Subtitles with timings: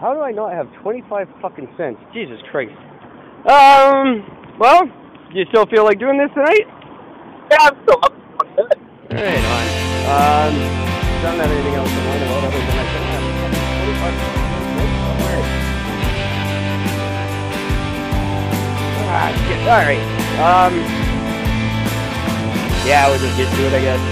[0.00, 1.98] How do I not have 25 fucking cents?
[2.14, 2.70] Jesus Christ.
[3.50, 4.22] Um,
[4.58, 4.86] well,
[5.34, 6.66] you still feel like doing this tonight?
[7.50, 8.14] Yeah, I'm still up.
[8.14, 8.78] I'm good.
[9.10, 9.66] Right on.
[10.06, 10.54] Um,
[11.18, 13.26] don't have anything else to learn about other than I can have
[13.98, 14.38] 25 cents.
[19.10, 19.60] Ah, shit.
[19.66, 20.04] All right.
[20.38, 20.74] Um,
[22.86, 24.02] yeah, we'll just get to it, I guess.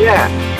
[0.00, 0.55] Yeah.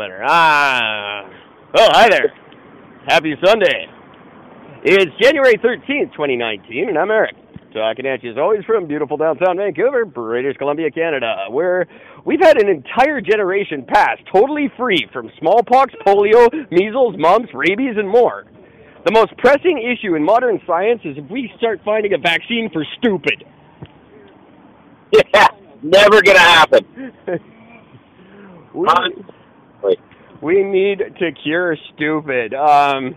[0.00, 0.24] Better.
[0.24, 1.28] Ah.
[1.76, 2.32] Oh, hi there.
[3.06, 3.86] Happy Sunday.
[4.82, 7.36] It's January 13th, 2019, and I'm Eric.
[7.74, 11.86] Talking at you as always from beautiful downtown Vancouver, British Columbia, Canada, where
[12.24, 18.08] we've had an entire generation pass totally free from smallpox, polio, measles, mumps, rabies, and
[18.08, 18.46] more.
[19.04, 22.86] The most pressing issue in modern science is if we start finding a vaccine for
[22.98, 23.44] stupid.
[25.34, 25.48] Yeah.
[25.82, 27.12] Never gonna happen.
[28.74, 28.86] we.
[30.42, 32.54] We need to cure stupid.
[32.54, 33.14] Um,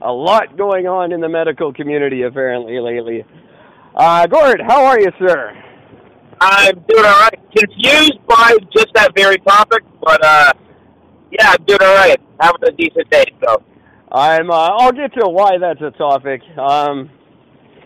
[0.00, 3.24] a lot going on in the medical community apparently lately.
[3.94, 5.52] Uh, Gord, how are you, sir?
[6.40, 7.40] I'm doing all right.
[7.56, 10.52] Confused by just that very topic, but uh,
[11.32, 12.20] yeah, I'm doing all right.
[12.40, 13.62] Having a decent day, so.
[14.10, 14.50] I'm.
[14.50, 17.10] Uh, I'll get to why that's a topic um,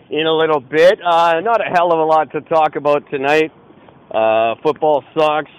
[0.09, 0.99] in a little bit.
[1.05, 3.51] Uh, not a hell of a lot to talk about tonight.
[4.09, 5.51] Uh, football sucks.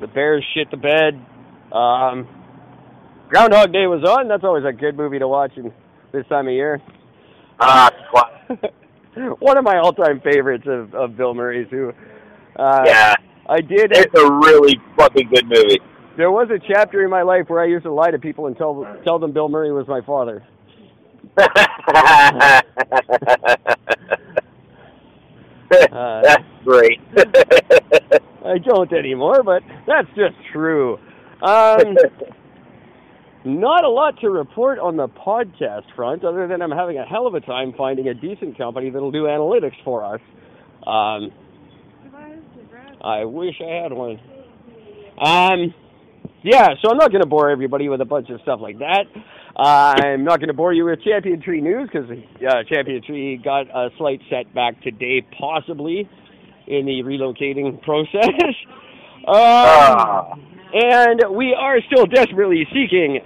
[0.00, 1.24] The Bears shit the bed.
[1.72, 2.26] Um,
[3.28, 4.28] Groundhog Day was on.
[4.28, 5.72] That's always a good movie to watch in
[6.12, 6.80] this time of year.
[7.60, 8.72] Ah, class.
[9.40, 11.66] One of my all-time favorites of, of Bill Murray's.
[11.70, 11.92] Who,
[12.56, 13.14] uh, yeah,
[13.48, 13.90] I did.
[13.92, 15.80] it's a really fucking good movie.
[16.16, 18.56] There was a chapter in my life where I used to lie to people and
[18.56, 20.44] tell tell them Bill Murray was my father.
[25.70, 27.00] That's great.
[28.44, 30.98] I don't anymore, but that's just true.
[31.42, 31.96] Um,
[33.44, 37.26] not a lot to report on the podcast front, other than I'm having a hell
[37.26, 40.20] of a time finding a decent company that'll do analytics for us.
[40.86, 41.30] Um,
[43.02, 44.18] I wish I had one.
[45.20, 45.74] Um,
[46.42, 49.04] yeah, so I'm not going to bore everybody with a bunch of stuff like that.
[49.56, 53.40] Uh, I'm not going to bore you with Champion Tree news because uh, Champion Tree
[53.42, 56.08] got a slight setback today, possibly
[56.66, 58.54] in the relocating process.
[59.26, 60.34] um, Ah.
[60.72, 63.18] And we are still desperately seeking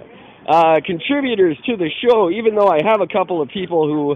[0.47, 4.15] uh, contributors to the show, even though I have a couple of people who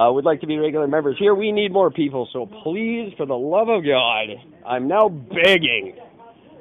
[0.00, 1.34] uh, would like to be regular members here.
[1.34, 4.28] We need more people, so please, for the love of God,
[4.66, 5.96] I'm now begging.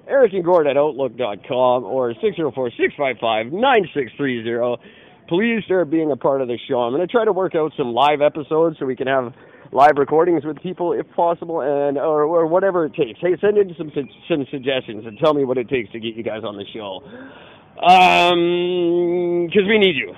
[0.08, 4.78] Eric and Gord at Outlook.com or 604-655-9630.
[5.30, 6.82] Please start being a part of the show.
[6.82, 9.34] I'm going to try to work out some live episodes so we can have
[9.72, 13.20] live recordings with people if possible, and or, or whatever it takes.
[13.20, 13.92] Hey, send in some
[14.28, 17.02] some suggestions and tell me what it takes to get you guys on the show.
[17.82, 20.14] Um, because we need you.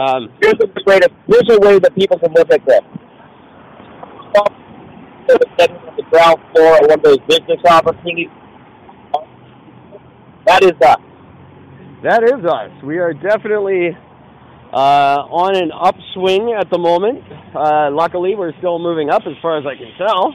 [0.00, 2.80] Um, here's a way to here's a way that people can look at this.
[4.36, 4.46] On
[5.28, 8.28] the ground floor of one of those business opportunities.
[10.46, 11.00] That is us.
[12.04, 12.70] That is us.
[12.84, 13.96] We are definitely
[14.80, 17.22] on an upswing at the moment.
[17.54, 20.34] Uh, luckily, we're still moving up as far as I can tell.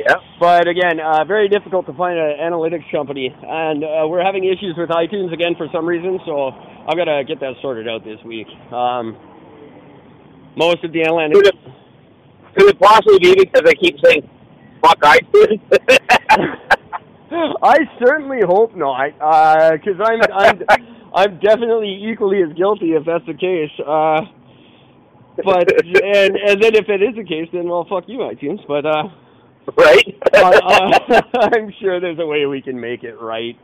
[0.00, 0.16] Yeah.
[0.40, 4.74] But again, uh, very difficult to find an analytics company, and uh, we're having issues
[4.76, 6.18] with iTunes again for some reason.
[6.26, 8.48] So I've got to get that sorted out this week.
[8.72, 9.16] Um,
[10.56, 11.46] most of the Could analytics.
[11.46, 11.54] it,
[12.58, 14.28] could it possibly be because I keep saying
[14.82, 15.60] fuck iTunes?
[17.62, 19.12] I certainly hope not,
[19.72, 20.58] because I'm I'm
[21.14, 23.70] I'm definitely equally as guilty if that's the case.
[23.80, 24.20] Uh,
[25.44, 28.60] but and and then if it is the case, then well, fuck you, iTunes.
[28.66, 29.08] But uh,
[29.76, 30.20] right?
[30.34, 33.58] uh, uh, I'm sure there's a way we can make it right.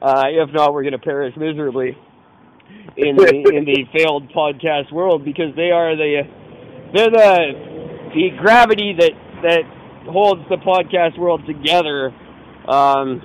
[0.00, 1.96] Uh, if not, we're going to perish miserably
[2.96, 6.22] in the in the failed podcast world because they are the
[6.94, 9.12] they're the the gravity that
[9.42, 9.62] that
[10.10, 12.12] holds the podcast world together.
[12.68, 13.22] Um,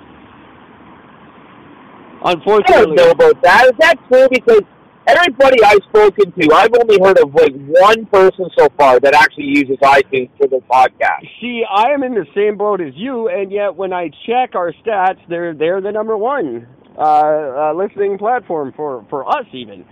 [2.24, 3.66] I don't know about that.
[3.66, 4.28] Is that true?
[4.30, 4.62] Because
[5.06, 9.46] everybody I've spoken to, I've only heard of like one person so far that actually
[9.46, 11.28] uses iTunes for the podcast.
[11.40, 14.72] See, I am in the same boat as you, and yet when I check our
[14.84, 16.66] stats, they're they're the number one
[16.96, 19.84] uh, uh, listening platform for for us even,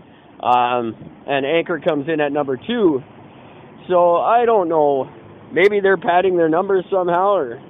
[0.42, 0.94] um,
[1.26, 3.02] and Anchor comes in at number two.
[3.88, 5.08] So I don't know.
[5.52, 7.62] Maybe they're padding their numbers somehow, or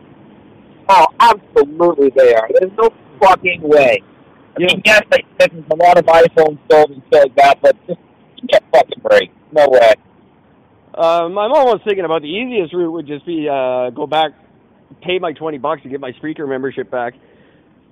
[0.89, 2.49] Oh, absolutely they are.
[2.59, 4.03] There's no fucking way.
[4.57, 7.77] I mean, yes, they, there's a lot of iPhones sold and shit like that, but
[7.87, 8.01] just
[8.49, 9.31] get fucking break.
[9.53, 9.93] No way.
[10.95, 14.33] Um, I'm almost thinking about the easiest route would just be uh, go back,
[15.03, 17.13] pay my twenty bucks to get my Spreaker membership back.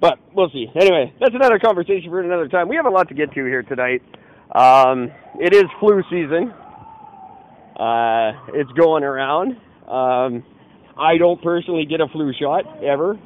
[0.00, 0.66] But we'll see.
[0.74, 2.68] Anyway, that's another conversation for another time.
[2.68, 4.02] We have a lot to get to here tonight.
[4.50, 6.50] Um, it is flu season.
[7.78, 9.56] Uh, it's going around.
[9.86, 10.44] Um,
[10.96, 13.18] I don't personally get a flu shot ever.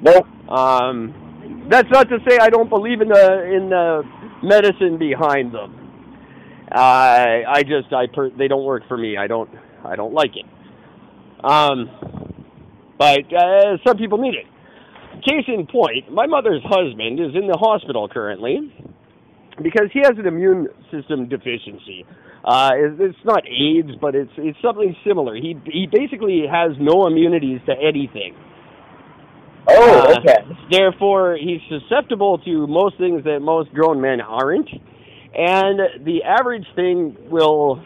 [0.00, 0.26] Nope.
[0.48, 1.27] Um,
[1.70, 4.02] that's not to say I don't believe in the in the
[4.42, 5.74] medicine behind them.
[6.70, 9.16] I I just I per, they don't work for me.
[9.16, 9.50] I don't
[9.84, 10.46] I don't like it.
[11.44, 11.90] Um,
[12.98, 14.46] but uh, some people need it.
[15.24, 18.72] Case in point, my mother's husband is in the hospital currently
[19.62, 22.04] because he has an immune system deficiency.
[22.44, 25.34] Uh, it's, not AIDS, but it's it's something similar.
[25.34, 28.34] He he basically has no immunities to anything.
[29.70, 30.36] Oh, Uh, okay.
[30.70, 34.68] Therefore, he's susceptible to most things that most grown men aren't,
[35.34, 37.82] and the average thing will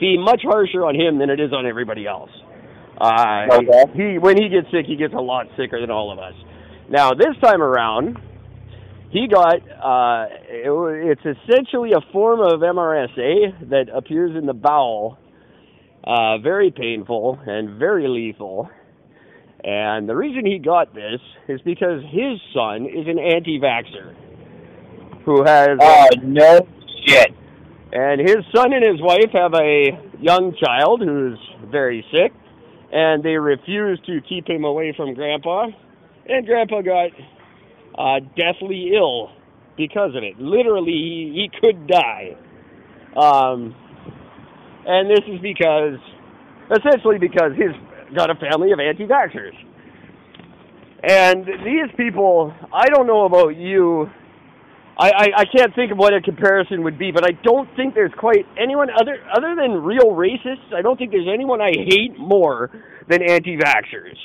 [0.00, 2.30] be much harsher on him than it is on everybody else.
[3.00, 3.84] Uh, Okay.
[3.94, 6.34] He when he gets sick, he gets a lot sicker than all of us.
[6.88, 8.18] Now this time around,
[9.10, 15.18] he got uh, it, it's essentially a form of MRSA that appears in the bowel,
[16.04, 18.68] uh, very painful and very lethal.
[19.64, 24.14] And the reason he got this is because his son is an anti-vaxxer
[25.24, 26.66] who has Oh, no
[27.06, 27.28] shit.
[27.92, 29.90] and his son and his wife have a
[30.20, 31.38] young child who's
[31.70, 32.32] very sick,
[32.92, 35.66] and they refuse to keep him away from Grandpa.
[36.26, 37.10] And Grandpa got
[37.98, 39.30] uh, deathly ill
[39.76, 40.38] because of it.
[40.40, 42.36] Literally, he, he could die.
[43.16, 43.74] Um,
[44.86, 45.98] and this is because,
[46.70, 47.76] essentially, because he's
[48.14, 49.54] got a family of anti-vaxxers.
[51.02, 54.10] And these people, I don't know about you,
[54.98, 57.94] I, I, I can't think of what a comparison would be, but I don't think
[57.94, 60.74] there's quite anyone other other than real racists.
[60.76, 62.70] I don't think there's anyone I hate more
[63.08, 64.16] than anti-vaxxers.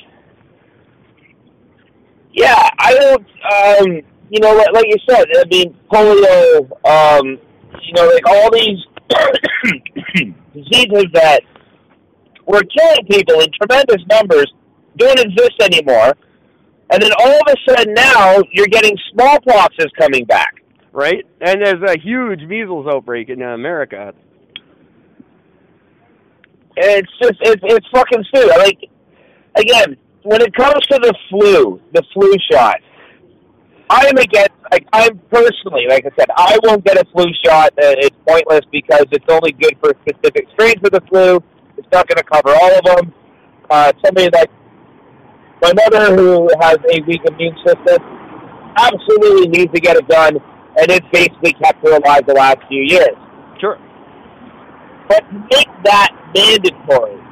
[2.34, 3.22] Yeah, I don't.
[3.22, 6.68] Um, you know, like, like you said, I mean, polio.
[6.84, 7.38] Um,
[7.82, 8.78] you know, like all these
[10.52, 11.40] diseases that
[12.46, 14.52] were killing people in tremendous numbers
[14.96, 16.14] don't exist anymore.
[16.90, 20.62] And then all of a sudden now you're getting smallpox is coming back.
[20.92, 21.26] Right?
[21.40, 24.14] And there's a huge measles outbreak in America.
[26.76, 28.56] It's just it's it's fucking stupid.
[28.58, 28.78] Like
[29.56, 32.76] again, when it comes to the flu, the flu shot,
[33.90, 34.50] I am against.
[34.70, 37.72] Like I'm personally, like I said, I won't get a flu shot.
[37.76, 41.42] It's pointless because it's only good for specific strains of the flu.
[41.76, 43.14] It's not going to cover all of them.
[43.68, 44.50] Uh, somebody like
[45.62, 47.98] my mother, who has a weak immune system,
[48.76, 52.82] absolutely needs to get it done, and it's basically kept her alive the last few
[52.82, 53.16] years.
[53.60, 53.78] Sure.
[55.08, 57.26] But make that mandatory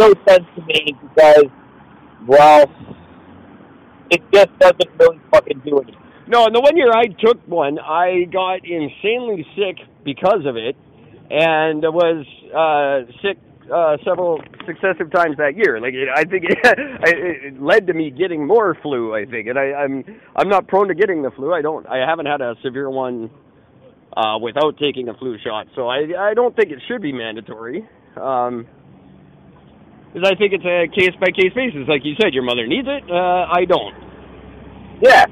[0.00, 1.44] no sense to me because,
[2.26, 2.64] well,
[4.10, 5.96] it just doesn't really fucking do anything.
[6.26, 10.76] No, and the one year I took one, I got insanely sick because of it,
[11.30, 13.38] and was uh, sick
[13.72, 15.80] uh, several successive times that year.
[15.80, 19.14] Like I think it, it led to me getting more flu.
[19.14, 20.04] I think, and I, I'm
[20.36, 21.52] I'm not prone to getting the flu.
[21.54, 21.86] I don't.
[21.86, 23.30] I haven't had a severe one
[24.16, 27.88] uh, without taking a flu shot, so I I don't think it should be mandatory.
[28.20, 28.66] Um,
[30.12, 31.86] because I think it's a case by case basis.
[31.86, 33.08] Like you said, your mother needs it.
[33.08, 33.94] Uh, I don't.
[35.00, 35.24] Yeah.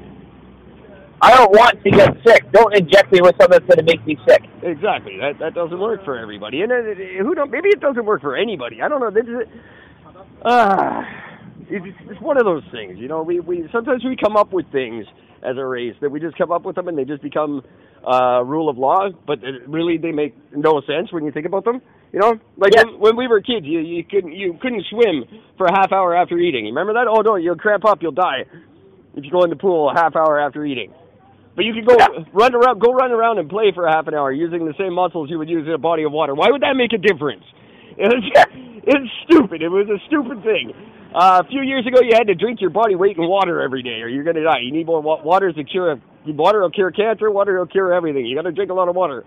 [1.21, 2.51] I don't want to get sick.
[2.51, 4.43] Don't inject me with something that's going to make me sick.
[4.63, 5.17] Exactly.
[5.17, 6.77] That that doesn't work for everybody, and uh,
[7.23, 7.51] who don't?
[7.51, 8.81] Maybe it doesn't work for anybody.
[8.81, 9.11] I don't know.
[9.11, 9.47] This is,
[10.45, 11.01] uh,
[11.69, 12.97] it's, it's one of those things.
[12.99, 15.05] You know, we we sometimes we come up with things
[15.43, 17.61] as a race that we just come up with them and they just become
[18.05, 21.63] uh, rule of law, but it, really they make no sense when you think about
[21.65, 21.81] them.
[22.11, 22.83] You know, like Yeah.
[22.85, 25.25] when, when we were kids, you you couldn't you couldn't swim
[25.57, 26.65] for a half hour after eating.
[26.65, 27.07] You remember that?
[27.09, 28.45] Oh no, you'll cramp up, you'll die
[29.15, 30.93] if you go in the pool a half hour after eating.
[31.59, 32.23] But you could go Yeah.
[32.31, 35.29] run around, go run around and play for half an hour using the same muscles
[35.29, 36.33] you would use in a body of water.
[36.33, 37.43] Why would that make a difference?
[37.97, 38.23] It was,
[38.87, 39.61] it's stupid.
[39.61, 40.71] It was a stupid thing.
[41.13, 43.83] Uh, a few years ago, you had to drink your body weight in water every
[43.83, 44.59] day, or you're going to die.
[44.63, 47.29] You need more wa- water is the cure water will cure cancer.
[47.29, 48.25] Water will cure everything.
[48.25, 49.25] You got to drink a lot of water.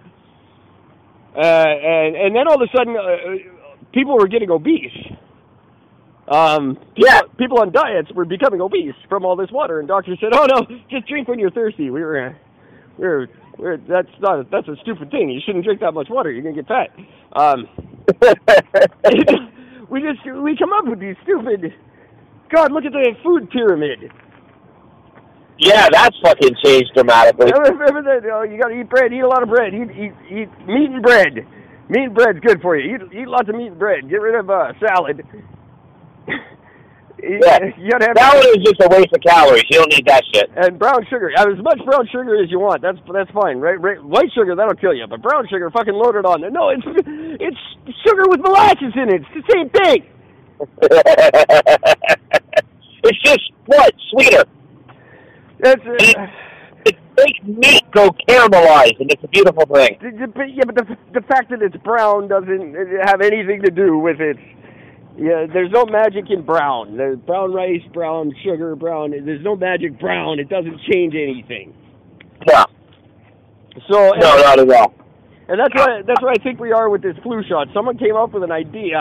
[1.37, 4.97] Uh, and and then all of a sudden, uh, people were getting obese.
[6.33, 7.21] Um, Yeah.
[7.39, 10.67] people on diets were becoming obese from all this water, and doctors said, "Oh no,
[10.91, 12.35] just drink when you're thirsty." We were,
[12.99, 15.29] we were, we were that's not a, that's a stupid thing.
[15.31, 16.31] You shouldn't drink that much water.
[16.31, 16.89] You're gonna get fat.
[17.37, 17.69] Um,
[19.91, 21.75] we just we come up with these stupid.
[22.51, 24.11] God, look at the food pyramid.
[25.59, 27.51] yeah, that's fucking changed dramatically.
[27.53, 28.29] Remember that?
[28.33, 29.13] Oh, you got to eat bread.
[29.13, 29.73] Eat a lot of bread.
[29.75, 31.47] Eat eat eat meat and bread.
[31.89, 32.95] Meat and bread's good for you.
[32.97, 34.09] Eat eat lots of meat and bread.
[34.09, 35.23] Get rid of uh, salad.
[37.23, 37.71] Yeah.
[37.79, 39.63] you gotta have That one is just a waste of calories.
[39.71, 40.51] You don't need that shit.
[40.57, 41.31] and brown sugar.
[41.39, 42.83] As much brown sugar as you want.
[42.83, 43.59] That's that's fine.
[43.59, 44.03] Right, right.
[44.03, 46.51] White sugar that'll kill you, but brown sugar fucking loaded on there.
[46.51, 47.57] No, it's it's
[48.07, 49.23] sugar with molasses in it.
[49.23, 50.03] It's the same thing.
[53.05, 54.45] it's just what sweeter.
[55.61, 56.27] That's uh,
[56.85, 59.97] It makes meat go caramelized, and it's a beautiful thing.
[60.03, 62.75] the- the- but- yeah, but the the fact that it's brown doesn't
[63.05, 64.37] have anything to do with it.
[65.17, 66.97] Yeah, there's no magic in brown.
[66.97, 69.11] There's brown rice, brown sugar, brown.
[69.11, 70.39] There's no magic brown.
[70.39, 71.75] It doesn't change anything.
[72.49, 72.65] No,
[73.89, 74.95] So no, not at all.
[75.49, 77.69] And that's why that's where I think we are with this flu shot.
[77.75, 78.97] Someone came up with an idea,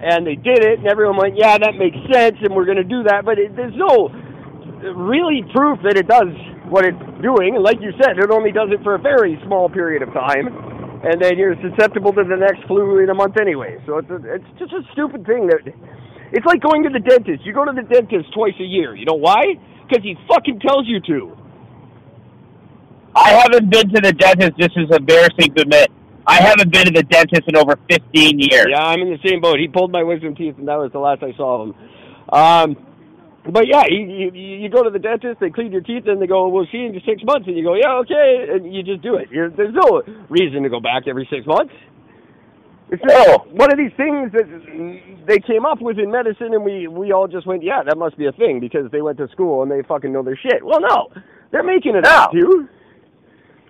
[0.00, 2.84] and they did it, and everyone went, "Yeah, that makes sense," and we're going to
[2.84, 3.24] do that.
[3.24, 4.08] But it, there's no
[4.94, 6.30] really proof that it does
[6.70, 7.56] what it's doing.
[7.56, 10.46] And like you said, it only does it for a very small period of time,
[11.04, 13.78] and then you're susceptible to the next flu in a month anyway.
[13.86, 15.60] So it's a, it's just a stupid thing that.
[16.32, 17.44] It's like going to the dentist.
[17.44, 18.96] You go to the dentist twice a year.
[18.96, 19.54] You know why?
[19.86, 21.36] Because he fucking tells you to.
[23.14, 24.52] I haven't been to the dentist.
[24.58, 25.92] This is embarrassing to admit.
[26.26, 28.66] I haven't been to the dentist in over 15 years.
[28.70, 29.58] Yeah, I'm in the same boat.
[29.58, 31.74] He pulled my wisdom teeth, and that was the last I saw of him.
[32.32, 32.86] Um,
[33.50, 36.26] but yeah, you, you you go to the dentist, they clean your teeth, and they
[36.26, 39.02] go, "We'll see you in six months," and you go, "Yeah, okay," and you just
[39.02, 39.30] do it.
[39.30, 41.72] You're, there's no reason to go back every six months.
[42.90, 43.38] It's just No.
[43.50, 44.46] one of these things that
[45.26, 48.16] they came up with in medicine, and we we all just went, "Yeah, that must
[48.16, 50.64] be a thing," because they went to school and they fucking know their shit.
[50.64, 51.08] Well, no,
[51.50, 52.68] they're making it up, dude.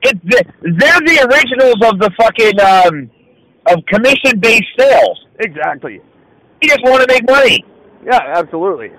[0.03, 3.11] It's the, they're the originals of the fucking um,
[3.69, 5.27] of commission-based sales.
[5.39, 6.01] Exactly.
[6.61, 7.65] You just want to make money.
[8.05, 8.91] Yeah, absolutely.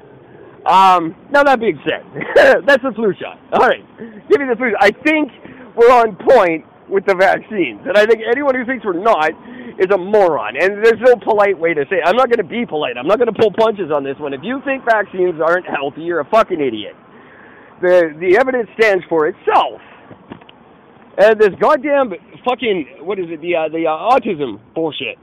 [0.65, 2.03] Um, now that being said,
[2.65, 3.39] that's the flu shot.
[3.51, 3.83] All right,
[4.29, 4.71] give me the flu.
[4.79, 5.31] I think
[5.75, 9.31] we're on point with the vaccines, and I think anyone who thinks we're not
[9.79, 10.55] is a moron.
[10.55, 11.97] And there's no polite way to say.
[11.97, 12.03] It.
[12.05, 12.97] I'm not going to be polite.
[12.97, 14.33] I'm not going to pull punches on this one.
[14.33, 16.95] If you think vaccines aren't healthy, you're a fucking idiot.
[17.81, 19.81] The the evidence stands for itself.
[21.17, 22.13] And this goddamn
[22.45, 23.41] fucking what is it?
[23.41, 25.17] The uh, the uh, autism bullshit.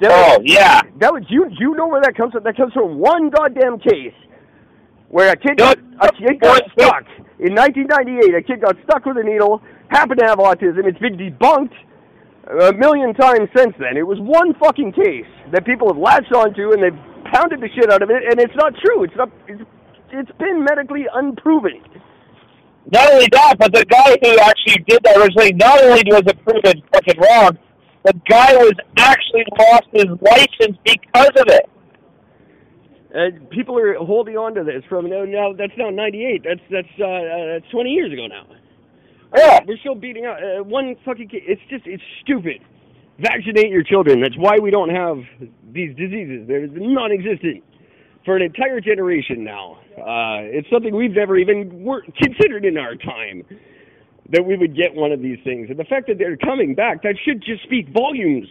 [0.00, 0.80] That Oh yeah.
[0.98, 1.46] that was you.
[1.58, 2.44] You know where that comes from?
[2.44, 4.14] That comes from one goddamn case
[5.08, 7.04] where a kid got, a kid got stuck
[7.38, 8.34] in 1998.
[8.34, 9.60] A kid got stuck with a needle.
[9.88, 10.86] Happened to have autism.
[10.86, 11.74] It's been debunked
[12.48, 13.96] a million times since then.
[13.96, 17.00] It was one fucking case that people have latched onto and they've
[17.32, 19.04] pounded the shit out of it, and it's not true.
[19.04, 19.30] It's not.
[19.46, 19.62] It's,
[20.12, 21.82] it's been medically unproven.
[22.90, 26.42] Not only that, but the guy who actually did that originally, not only was it
[26.44, 27.58] proven fucking wrong,
[28.04, 31.70] the guy was actually lost his license because of it.
[33.12, 35.24] And people are holding on to this from now.
[35.24, 36.42] Now that's not 98.
[36.44, 38.46] That's that's uh, uh, that's 20 years ago now.
[39.36, 39.60] Yeah.
[39.66, 41.42] We're still beating out uh, one fucking kid.
[41.46, 42.62] It's just it's stupid.
[43.18, 44.20] Vaccinate your children.
[44.20, 45.18] That's why we don't have
[45.72, 46.46] these diseases.
[46.48, 47.64] They're non-existent
[48.24, 49.78] for an entire generation now.
[49.98, 53.44] Uh, it's something we've never even wor- considered in our time
[54.32, 55.70] that we would get one of these things.
[55.70, 58.48] And the fact that they're coming back, that should just speak volumes.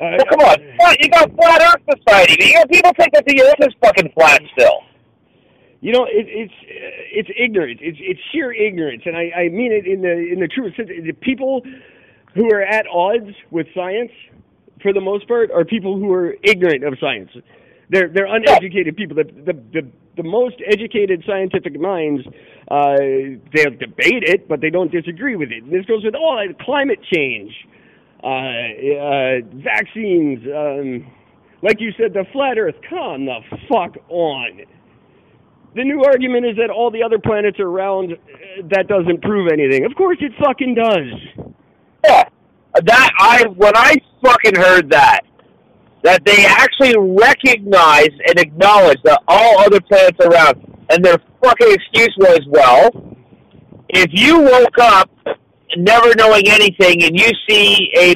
[0.00, 0.96] Uh, Well, come on.
[1.00, 2.46] You got Flat Earth Society.
[2.46, 4.82] You got people think that the Earth is fucking flat still.
[5.80, 6.54] You know, it, it's
[7.12, 7.78] it's ignorance.
[7.80, 10.88] It's it's sheer ignorance, and I, I mean it in the in the truest sense.
[10.88, 11.62] The people
[12.34, 14.10] who are at odds with science,
[14.82, 17.30] for the most part, are people who are ignorant of science.
[17.90, 19.16] They're they're uneducated people.
[19.16, 22.22] The the the, the most educated scientific minds,
[22.70, 22.96] uh,
[23.54, 25.62] they'll debate it, but they don't disagree with it.
[25.62, 27.52] And this goes with all climate change,
[28.22, 30.40] uh, uh, vaccines.
[30.54, 31.10] Um,
[31.62, 32.76] like you said, the flat Earth.
[32.88, 34.60] Come the fuck on.
[35.74, 38.16] The new argument is that all the other planets are round.
[38.70, 39.84] That doesn't prove anything.
[39.84, 41.54] Of course, it fucking does.
[42.04, 42.28] Yeah.
[42.84, 45.22] That I when I fucking heard that
[46.02, 51.72] that they actually recognize and acknowledge that all other planets are around, and their fucking
[51.72, 52.90] excuse was, well,
[53.88, 55.10] if you woke up
[55.76, 58.14] never knowing anything and you see a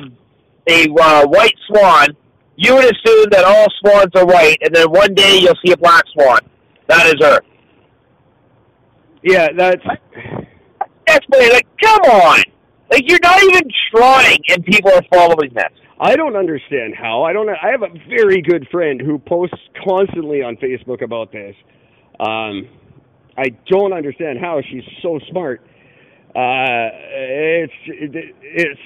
[0.68, 2.08] a uh, white swan,
[2.56, 5.76] you would assume that all swans are white, and then one day you'll see a
[5.76, 6.38] black swan.
[6.86, 7.44] That is Earth.
[9.24, 9.82] Yeah, that's
[11.06, 12.42] That's what, like, come on.
[12.90, 13.62] Like, you're not even
[13.94, 15.72] trying, and people are following this.
[16.02, 17.22] I don't understand how.
[17.22, 17.48] I don't.
[17.48, 19.56] I have a very good friend who posts
[19.88, 21.54] constantly on Facebook about this.
[22.18, 22.68] Um,
[23.38, 25.60] I don't understand how she's so smart.
[26.34, 28.80] Uh, it's it, it's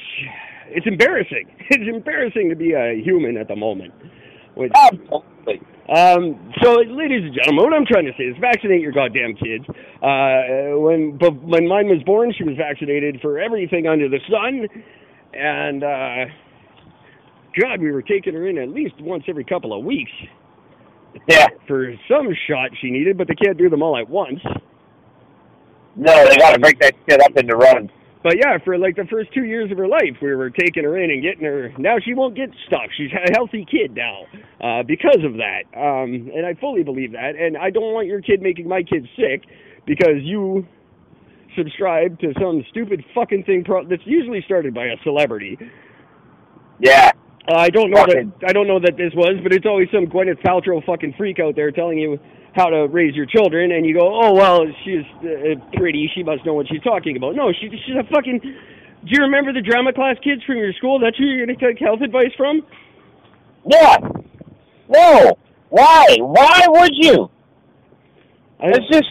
[0.69, 1.49] it's embarrassing.
[1.69, 3.93] It's embarrassing to be a human at the moment.
[4.55, 5.61] Which, Absolutely.
[5.89, 9.65] um, so, ladies and gentlemen, what I'm trying to say is vaccinate your goddamn kids.
[10.01, 14.69] Uh, when but when mine was born, she was vaccinated for everything under the sun,
[15.35, 16.33] and uh,
[17.61, 20.11] God, we were taking her in at least once every couple of weeks
[21.29, 21.47] Yeah.
[21.67, 24.41] for some shot she needed, but they can't do them all at once.
[25.97, 27.91] No, they got to break that shit up into runs.
[28.23, 30.99] But yeah, for like the first two years of her life, we were taking her
[30.99, 31.73] in and getting her.
[31.79, 32.91] Now she won't get stuff.
[32.97, 34.25] She's a healthy kid now
[34.61, 35.63] uh, because of that.
[35.79, 37.37] Um, and I fully believe that.
[37.37, 39.45] And I don't want your kid making my kid sick
[39.87, 40.67] because you
[41.57, 45.57] subscribe to some stupid fucking thing pro- that's usually started by a celebrity.
[46.81, 47.13] Yeah.
[47.49, 49.89] Uh, I don't know Fucking- that I don't know that this was, but it's always
[49.93, 52.19] some Gwyneth Paltrow fucking freak out there telling you
[52.55, 56.45] how to raise your children, and you go, oh well, she's uh, pretty, she must
[56.47, 57.35] know what she's talking about.
[57.37, 58.41] No, she, she's a fucking.
[58.41, 60.99] Do you remember the drama class kids from your school?
[60.99, 62.63] That's who you're gonna take health advice from?
[63.65, 63.99] Yeah.
[64.89, 65.39] No.
[65.69, 66.17] Why?
[66.19, 67.31] Why would you?
[68.59, 69.09] I, It's just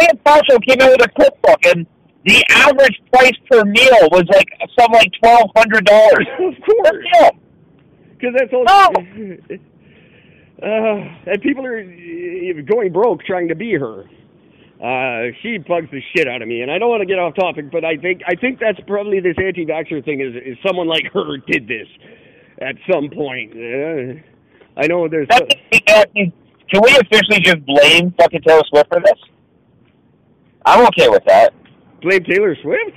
[0.00, 1.86] Sam Pacho came out with a cookbook, and
[2.24, 6.26] the average price per meal was like something like twelve hundred dollars.
[6.40, 7.30] of course.
[8.18, 8.64] Because that's all.
[8.64, 9.36] No.
[10.62, 14.04] Uh, and people are uh, going broke trying to be her.
[14.80, 17.34] Uh, she bugs the shit out of me, and I don't want to get off
[17.34, 21.04] topic, but I think I think that's probably this anti-vaxxer thing is is someone like
[21.12, 21.88] her did this
[22.60, 23.52] at some point.
[23.52, 24.20] Uh,
[24.80, 25.28] I know there's.
[25.28, 25.54] That's
[26.14, 29.18] Can we officially just blame fucking Taylor Swift for this?
[30.64, 31.52] I'm okay with that.
[32.00, 32.96] blame Taylor Swift.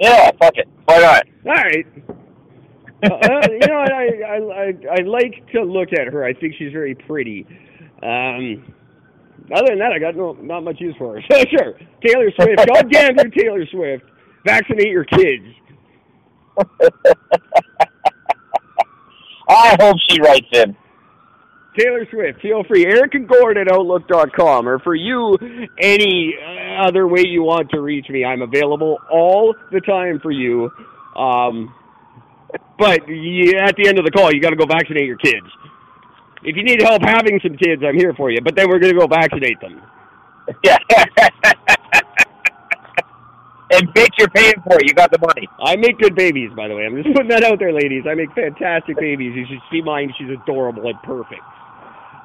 [0.00, 0.68] Yeah, fuck it.
[0.86, 1.26] Why not?
[1.46, 1.86] All right.
[3.02, 6.24] Uh, you know, I, I I I like to look at her.
[6.24, 7.46] I think she's very pretty.
[8.02, 8.74] Um,
[9.54, 11.22] other than that, I got no not much use for her.
[11.30, 12.66] So sure, Taylor Swift.
[12.66, 14.04] God damn you, Taylor Swift.
[14.44, 15.44] Vaccinate your kids.
[19.48, 20.76] I hope she writes in.
[21.78, 22.84] Taylor Swift, feel free.
[22.84, 24.68] Eric and Gord at Outlook.com.
[24.68, 25.38] Or for you,
[25.80, 26.34] any
[26.78, 30.70] other way you want to reach me, I'm available all the time for you.
[31.16, 31.74] Um,
[32.78, 35.46] but yeah, at the end of the call, you got to go vaccinate your kids.
[36.44, 38.40] If you need help having some kids, I'm here for you.
[38.40, 39.80] But then we're going to go vaccinate them.
[40.64, 40.76] Yeah.
[43.70, 44.86] and bitch, you're paying for it.
[44.86, 45.48] You got the money.
[45.62, 46.84] I make good babies, by the way.
[46.84, 48.04] I'm just putting that out there, ladies.
[48.08, 49.34] I make fantastic babies.
[49.36, 50.12] You should see mine.
[50.18, 51.42] She's adorable and perfect.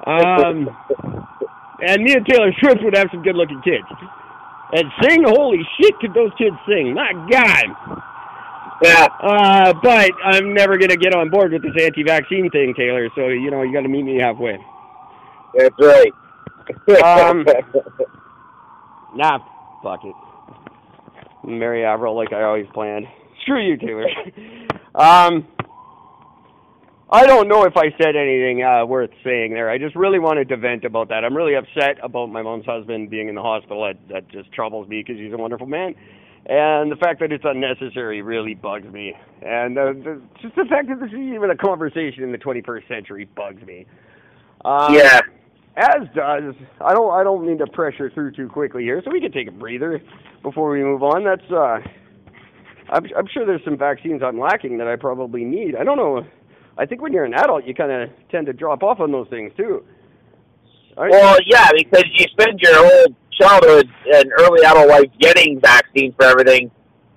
[0.06, 0.68] Um,
[1.80, 3.86] and me and Taylor Swift would have some good-looking kids.
[4.72, 6.94] And sing, holy shit, could those kids sing?
[6.94, 8.02] My God.
[8.82, 9.06] Yeah.
[9.20, 13.08] Uh, but I'm never going to get on board with this anti-vaccine thing, Taylor.
[13.14, 14.58] So, you know, you got to meet me halfway.
[15.56, 16.12] That's right.
[17.02, 17.44] Um,
[19.14, 19.38] Nah,
[19.82, 20.14] fuck it.
[21.44, 23.06] Marry Avril like I always planned.
[23.42, 24.06] Screw you, Taylor.
[24.94, 25.46] um,
[27.10, 29.70] I don't know if I said anything uh, worth saying there.
[29.70, 31.24] I just really wanted to vent about that.
[31.24, 33.86] I'm really upset about my mom's husband being in the hospital.
[33.86, 35.94] That, that just troubles me because he's a wonderful man.
[36.48, 39.14] And the fact that it's unnecessary really bugs me.
[39.42, 42.88] And uh, the, just the fact that this is even a conversation in the 21st
[42.88, 43.84] century bugs me.
[44.64, 45.20] Um, yeah.
[45.76, 49.20] as does I don't I don't mean to pressure through too quickly here, so we
[49.20, 50.00] can take a breather
[50.42, 51.22] before we move on.
[51.22, 51.80] That's uh
[52.90, 55.76] I'm I'm sure there's some vaccines I'm lacking that I probably need.
[55.76, 56.26] I don't know.
[56.78, 59.52] I think when you're an adult you kinda tend to drop off on those things
[59.56, 59.84] too.
[60.96, 66.26] Well, yeah, because you spend your whole childhood and early adult life getting vaccines for
[66.26, 66.70] everything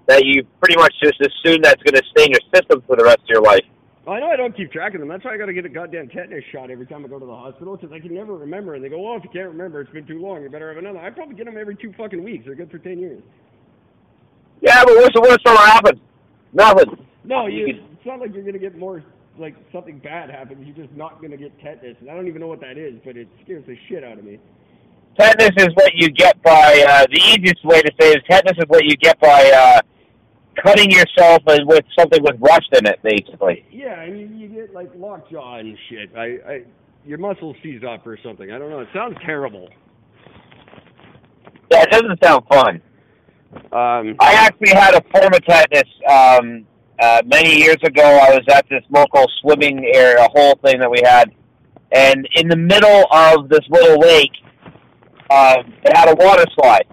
[0.08, 3.04] that you pretty much just assume that's going to stay in your system for the
[3.04, 3.64] rest of your life.
[4.08, 5.08] I know I don't keep track of them.
[5.08, 7.26] That's why I got to get a goddamn tetanus shot every time I go to
[7.26, 8.74] the hospital because I can never remember.
[8.74, 10.42] And they go, "Oh, if you can't remember, it's been too long.
[10.42, 12.46] You better have another." I probably get them every two fucking weeks.
[12.46, 13.22] They're good for ten years.
[14.60, 16.02] Yeah, but what's the worst that'll happen?
[16.54, 17.06] Nothing.
[17.24, 19.04] No, you, You it's not like you're gonna get more
[19.38, 20.66] like something bad happens.
[20.66, 23.16] You're just not gonna get tetanus, and I don't even know what that is, but
[23.16, 24.40] it scares the shit out of me.
[25.20, 28.66] Tetanus is what you get by, uh, the easiest way to say is tetanus is
[28.68, 29.82] what you get by, uh,
[30.64, 33.66] cutting yourself with something with rust in it, basically.
[33.72, 36.12] Yeah, I mean you get like lockjaw and shit.
[36.16, 36.64] I, I,
[37.06, 38.52] your muscles seize up or something.
[38.52, 38.80] I don't know.
[38.80, 39.70] It sounds terrible.
[41.72, 42.82] Yeah, it doesn't sound fun.
[43.54, 46.66] Um, I actually had a form of tetanus, um,
[47.02, 48.04] uh, many years ago.
[48.04, 51.32] I was at this local swimming area, a whole thing that we had,
[51.92, 54.32] and in the middle of this little lake,
[55.32, 56.86] um, it had a water slide.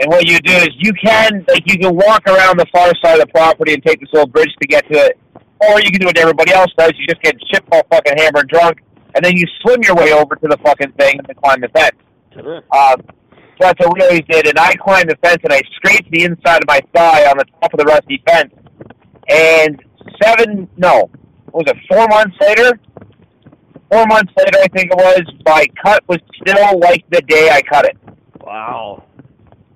[0.00, 3.20] And what you do is you can like you can walk around the far side
[3.20, 5.18] of the property and take this little bridge to get to it,
[5.60, 6.92] or you can do what everybody else does.
[6.96, 8.80] You just get shit all fucking hammered drunk,
[9.14, 11.96] and then you swim your way over to the fucking thing and climb the fence.
[12.32, 12.56] Sure.
[12.72, 13.02] Um,
[13.60, 14.46] so that's what we always did.
[14.46, 17.44] And I climbed the fence and I scraped the inside of my thigh on the
[17.60, 18.54] top of the rusty fence.
[19.28, 19.82] And
[20.22, 21.10] seven, no,
[21.50, 22.80] what was it four months later?
[23.90, 25.22] Four months later, I think it was.
[25.44, 27.98] My cut was still like the day I cut it.
[28.40, 29.04] Wow.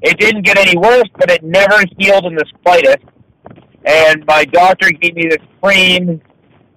[0.03, 3.05] It didn't get any worse, but it never healed in the slightest.
[3.85, 6.21] And my doctor gave me this cream.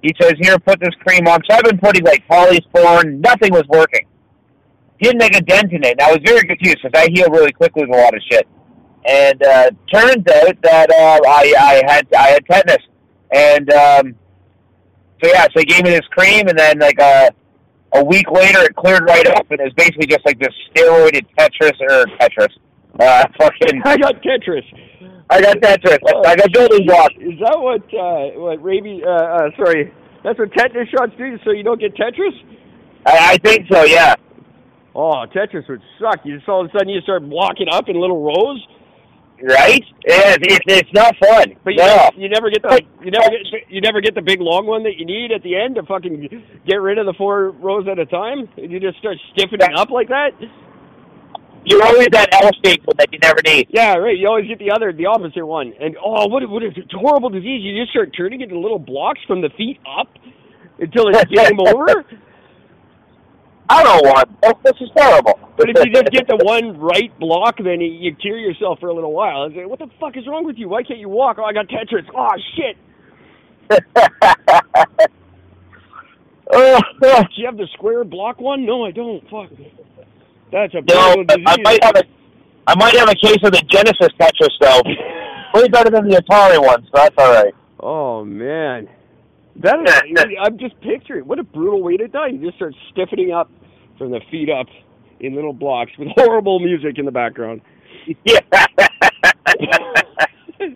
[0.01, 3.19] He says, "Here, put this cream on." So I've been putting like polysporin.
[3.19, 4.07] Nothing was working.
[5.01, 5.91] Didn't make a dent in it.
[5.99, 8.47] And I was very confused because I heal really quickly with a lot of shit.
[9.05, 12.83] And uh, turns out that uh, I, I had I had tetanus,
[13.31, 14.15] and um,
[15.23, 17.29] so yeah, so he gave me this cream, and then like a
[17.93, 21.25] a week later, it cleared right up, and it was basically just like this steroided
[21.37, 22.53] Tetris or Tetris.
[22.99, 24.65] Uh, fucking, I got Tetris.
[25.29, 25.99] I got Tetris.
[26.25, 27.15] I got building blocks.
[27.19, 29.03] Is that what uh, what rabies?
[29.05, 32.35] Uh, uh, sorry, that's what tetanus shots do, so you don't get Tetris.
[33.05, 33.83] I, I think so.
[33.83, 34.15] Yeah.
[34.95, 36.25] Oh, Tetris would suck.
[36.25, 38.65] You just all of a sudden you start blocking up in little rows.
[39.41, 39.83] Right?
[40.07, 41.53] Yeah, it's, it's not fun.
[41.63, 41.85] But you, no.
[41.85, 44.81] never, you never get the you never get you never get the big long one
[44.83, 46.27] that you need at the end to fucking
[46.65, 48.49] get rid of the four rows at a time.
[48.57, 50.31] And you just start stiffening up like that.
[51.65, 52.49] You're always that L
[52.85, 53.67] one that you never need.
[53.69, 54.17] Yeah, right.
[54.17, 55.73] You always get the other, the opposite one.
[55.79, 57.61] And oh, what what is it's a horrible disease?
[57.61, 60.07] You just start turning it into little blocks from the feet up
[60.79, 62.05] until it's game over.
[63.69, 64.29] I don't want.
[64.43, 65.39] Oh, this is terrible.
[65.57, 68.93] But if you just get the one right block, then you, cure yourself for a
[68.93, 69.43] little while.
[69.43, 70.69] I say, what the fuck is wrong with you?
[70.69, 71.37] Why can't you walk?
[71.39, 72.05] Oh, I got Tetris.
[72.15, 72.77] Oh shit.
[76.53, 78.65] oh, Do you have the square block one?
[78.65, 79.21] No, I don't.
[79.29, 79.49] Fuck.
[80.51, 82.03] That's a no, I might have a.
[82.67, 84.81] I might have a case of the Genesis Tetris though.
[85.59, 87.53] Way better than the Atari one, so that's all right.
[87.79, 88.87] Oh man,
[89.61, 90.37] that is.
[90.41, 92.27] I'm just picturing what a brutal way to die.
[92.27, 93.49] You just start stiffening up
[93.97, 94.67] from the feet up
[95.19, 97.61] in little blocks with horrible music in the background.
[98.25, 98.39] Yeah.
[99.59, 99.77] yeah.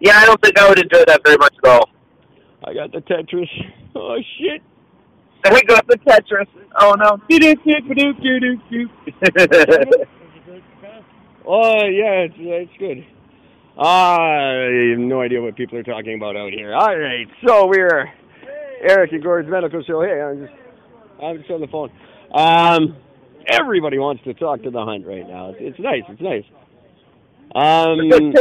[0.00, 1.88] Yeah, I don't think I would enjoy that very much at all.
[2.64, 3.48] I got the Tetris.
[3.96, 4.60] Oh shit.
[5.44, 6.48] I got the Tetris.
[6.80, 7.16] Oh no.
[11.46, 13.06] Oh yeah, it's, it's good.
[13.76, 16.74] I have no idea what people are talking about out here.
[16.74, 18.08] All right, so we're
[18.88, 20.02] Eric and Gordon's medical show.
[20.02, 20.52] Hey, I'm just
[21.22, 21.90] I'm just on the phone.
[22.32, 22.96] Um,
[23.48, 25.50] everybody wants to talk to the hunt right now.
[25.50, 26.02] It's, it's nice.
[26.08, 26.44] It's nice.
[27.54, 28.32] Um,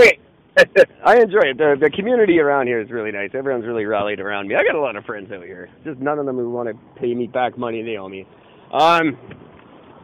[1.03, 1.57] I enjoy it.
[1.57, 3.31] The the community around here is really nice.
[3.33, 4.55] Everyone's really rallied around me.
[4.55, 5.67] I got a lot of friends out here.
[5.83, 8.27] Just none of them who want to pay me back money they owe me.
[8.71, 9.17] Um,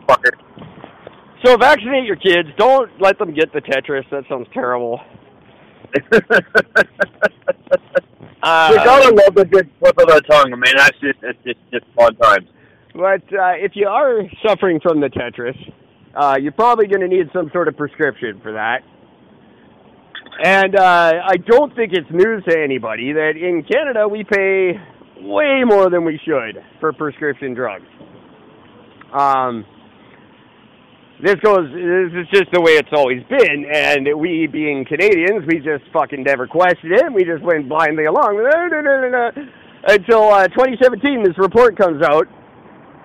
[0.07, 0.31] Fucker.
[1.45, 2.49] so vaccinate your kids.
[2.57, 4.09] Don't let them get the Tetris.
[4.09, 4.99] That sounds terrible.
[8.41, 10.73] Uh, you gotta love the good slip of the tongue, man.
[10.77, 12.47] That's just it's just just fun times.
[12.93, 15.57] But uh, if you are suffering from the Tetris,
[16.15, 18.79] uh, you're probably going to need some sort of prescription for that.
[20.43, 24.73] And uh, I don't think it's news to anybody that in Canada we pay
[25.21, 27.85] way more than we should for prescription drugs.
[29.13, 29.65] Um,
[31.21, 31.67] this goes.
[31.67, 36.23] This is just the way it's always been, and we, being Canadians, we just fucking
[36.23, 37.11] never questioned it.
[37.11, 38.39] We just went blindly along
[39.87, 41.23] until uh, 2017.
[41.23, 42.27] This report comes out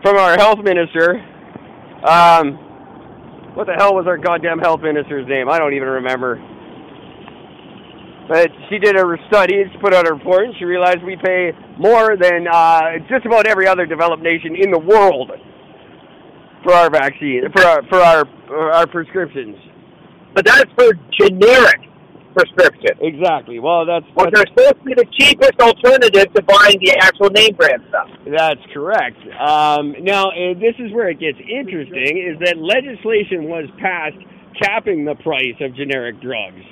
[0.02, 1.18] from our health minister.
[2.06, 2.54] Um,
[3.58, 5.48] what the hell was our goddamn health minister's name?
[5.48, 6.38] I don't even remember.
[8.28, 11.50] But she did a study, she put out a report, and she realized we pay
[11.78, 15.32] more than uh, just about every other developed nation in the world
[16.64, 19.56] for our vaccine, for our for our for our prescriptions.
[20.34, 21.80] But that's for generic
[22.34, 22.98] prescription.
[23.00, 23.60] Exactly.
[23.60, 27.54] Well, that's that's, are supposed to be the cheapest alternative to buying the actual name
[27.54, 28.08] brand stuff.
[28.26, 29.20] that's correct.
[29.38, 34.18] Um, now, uh, this is where it gets interesting: is that legislation was passed
[34.60, 36.62] capping the price of generic drugs.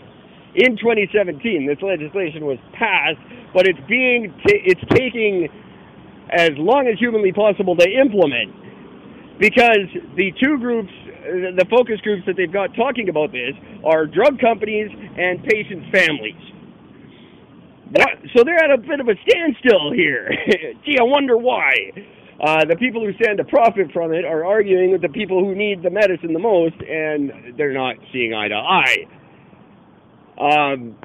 [0.55, 3.19] In 2017, this legislation was passed,
[3.55, 5.49] but it's being t- it's taking
[6.31, 8.53] as long as humanly possible to implement
[9.43, 10.93] because the two groups,
[11.27, 16.39] the focus groups that they've got talking about this are drug companies and patients' families.
[17.91, 18.09] What?
[18.37, 20.31] So they're at a bit of a standstill here.
[20.87, 21.75] Gee, I wonder why.
[22.41, 25.57] Uh, the people who stand to profit from it are arguing with the people who
[25.57, 28.97] need the medicine the most, and they're not seeing eye to eye.
[30.39, 30.97] Um,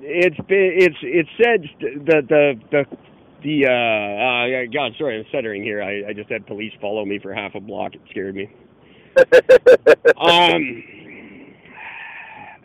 [0.00, 2.84] it's been it's it's said the the the
[3.46, 5.82] the uh, uh God, sorry, I'm stuttering here.
[5.82, 7.94] I, I just had police follow me for half a block.
[7.94, 8.50] It scared me.
[10.18, 10.82] Um,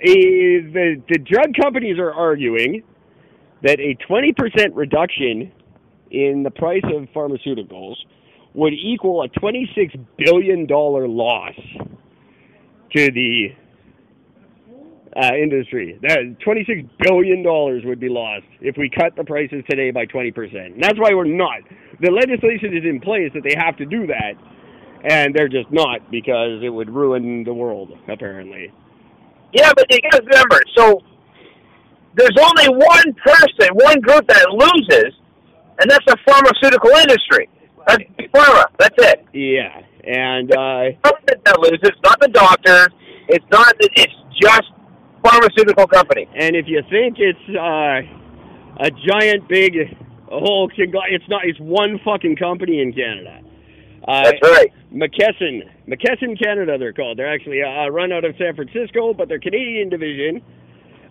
[0.02, 2.82] the the drug companies are arguing
[3.62, 5.52] that a 20% reduction
[6.10, 7.96] in the price of pharmaceuticals
[8.54, 11.54] would equal a 26 billion dollar loss
[12.96, 13.50] to the
[15.16, 16.00] uh, industry.
[16.02, 20.34] That 26 billion dollars would be lost if we cut the prices today by 20%.
[20.74, 21.62] And that's why we're not.
[22.00, 24.34] The legislation is in place that they have to do that,
[25.04, 28.72] and they're just not because it would ruin the world apparently.
[29.54, 31.02] Yeah, but you guys remember, so
[32.16, 35.14] there's only one person, one group that loses,
[35.80, 37.50] and that's the pharmaceutical industry.
[37.88, 38.66] That's pharma.
[38.80, 39.26] That's it.
[39.34, 40.84] Yeah, and uh,
[41.46, 42.88] that loses, not the doctor.
[43.28, 43.76] It's not.
[43.80, 44.72] It's just
[45.24, 46.28] pharmaceutical company.
[46.36, 49.74] And if you think it's uh, a giant big
[50.28, 51.42] whole, thing, it's not.
[51.46, 53.42] It's one fucking company in Canada.
[54.08, 54.74] Uh, That's right.
[54.92, 57.20] McKesson, McKesson Canada, they're called.
[57.20, 60.42] They're actually uh, run out of San Francisco, but their Canadian division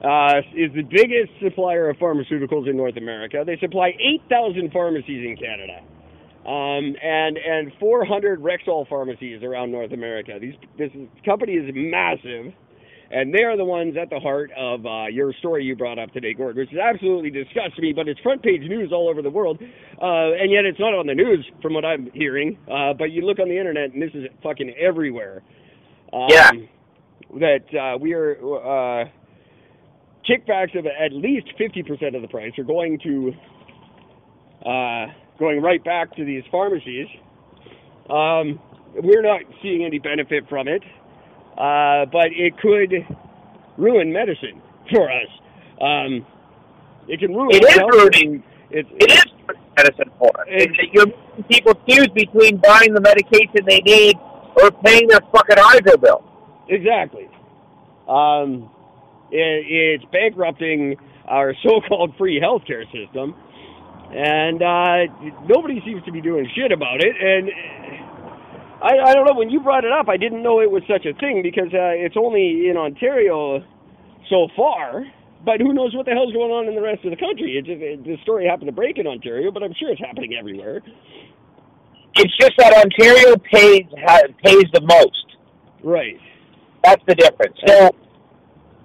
[0.03, 3.45] uh, is the biggest supplier of pharmaceuticals in North America.
[3.47, 3.93] They supply
[4.27, 5.81] 8,000 pharmacies in Canada.
[6.41, 10.39] Um, and and 400 Rexall pharmacies around North America.
[10.41, 10.91] These this
[11.23, 12.55] company is massive,
[13.11, 16.13] and they are the ones at the heart of uh, your story you brought up
[16.13, 17.93] today, Gord, which is absolutely disgusts me.
[17.93, 21.07] But it's front page news all over the world, uh, and yet it's not on
[21.07, 22.57] the news, from what I'm hearing.
[22.71, 25.43] Uh, but you look on the internet, and this is fucking everywhere.
[26.13, 26.51] Um, yeah.
[27.39, 29.05] That uh, we are uh,
[30.29, 33.33] kickbacks of at least 50% of the price are going to
[34.69, 35.07] uh,
[35.39, 37.07] going right back to these pharmacies.
[38.09, 38.61] Um,
[38.95, 40.83] we're not seeing any benefit from it
[41.61, 43.05] uh, but it could
[43.77, 45.29] ruin medicine for us.
[45.79, 46.25] Um,
[47.07, 47.51] it can ruin.
[47.53, 48.43] It is ruining.
[48.71, 49.25] It, it is
[49.77, 50.47] medicine for us.
[50.49, 54.17] It, you're making people choose between buying the medication they need
[54.57, 56.25] or paying their fucking hydro bill.
[56.69, 57.29] Exactly.
[58.09, 58.71] Um,
[59.31, 60.97] it, it's bankrupting
[61.29, 63.35] our so-called free healthcare system,
[64.13, 65.13] and uh,
[65.47, 67.15] nobody seems to be doing shit about it.
[67.21, 67.51] And
[68.83, 69.35] I, I don't know.
[69.35, 71.93] When you brought it up, I didn't know it was such a thing because uh,
[71.93, 73.63] it's only in Ontario
[74.29, 75.05] so far.
[75.45, 77.57] But who knows what the hell's going on in the rest of the country?
[77.57, 80.83] It it, the story happened to break in Ontario, but I'm sure it's happening everywhere.
[82.17, 85.27] It's just that Ontario pays ha, pays the most.
[85.83, 86.21] Right.
[86.85, 87.57] That's the difference.
[87.67, 87.91] So,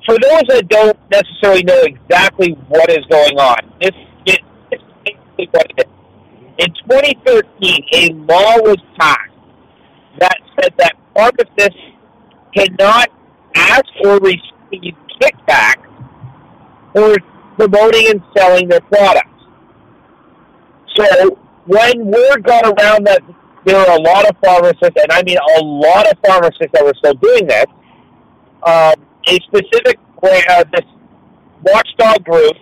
[0.05, 3.91] for those that don't necessarily know exactly what is going on, this
[4.27, 4.37] is
[5.03, 5.91] basically what it is.
[6.57, 9.24] In 2013, a law was passed
[10.59, 11.81] said that pharmacists
[12.55, 13.09] cannot
[13.55, 15.75] ask or receive kickback
[16.93, 17.15] for
[17.57, 19.29] promoting and selling their products.
[20.95, 23.21] So when word got around that
[23.65, 26.93] there are a lot of pharmacists, and I mean a lot of pharmacists that were
[26.97, 27.65] still doing this,
[28.63, 28.93] um,
[29.27, 30.85] a specific uh, this
[31.63, 32.53] watchdog group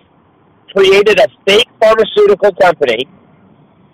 [0.74, 3.06] created a fake pharmaceutical company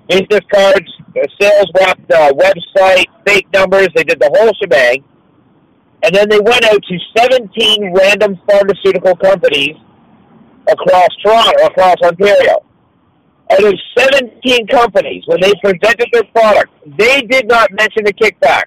[0.08, 0.90] business cards,
[1.40, 3.88] sales rep, uh, website, fake numbers.
[3.94, 5.04] They did the whole shebang.
[6.02, 9.76] And then they went out to 17 random pharmaceutical companies
[10.70, 12.64] across Toronto, across Ontario.
[13.52, 18.64] Out of 17 companies, when they presented their product, they did not mention the kickback.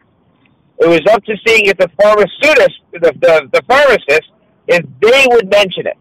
[0.79, 4.29] It was up to seeing if the pharmacist, the, the, the pharmacist,
[4.67, 5.97] if they would mention it.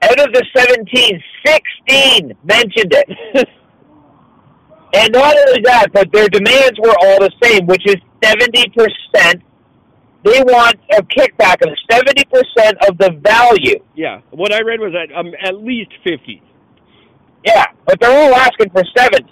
[0.00, 3.48] Out of the 17, 16 mentioned it.
[4.94, 9.42] And not only that, but their demands were all the same, which is 70%.
[10.24, 13.78] They want a kickback of 70% of the value.
[13.94, 14.20] Yeah.
[14.30, 16.42] What I read was at, um, at least 50
[17.44, 19.30] Yeah, but they're all asking for 70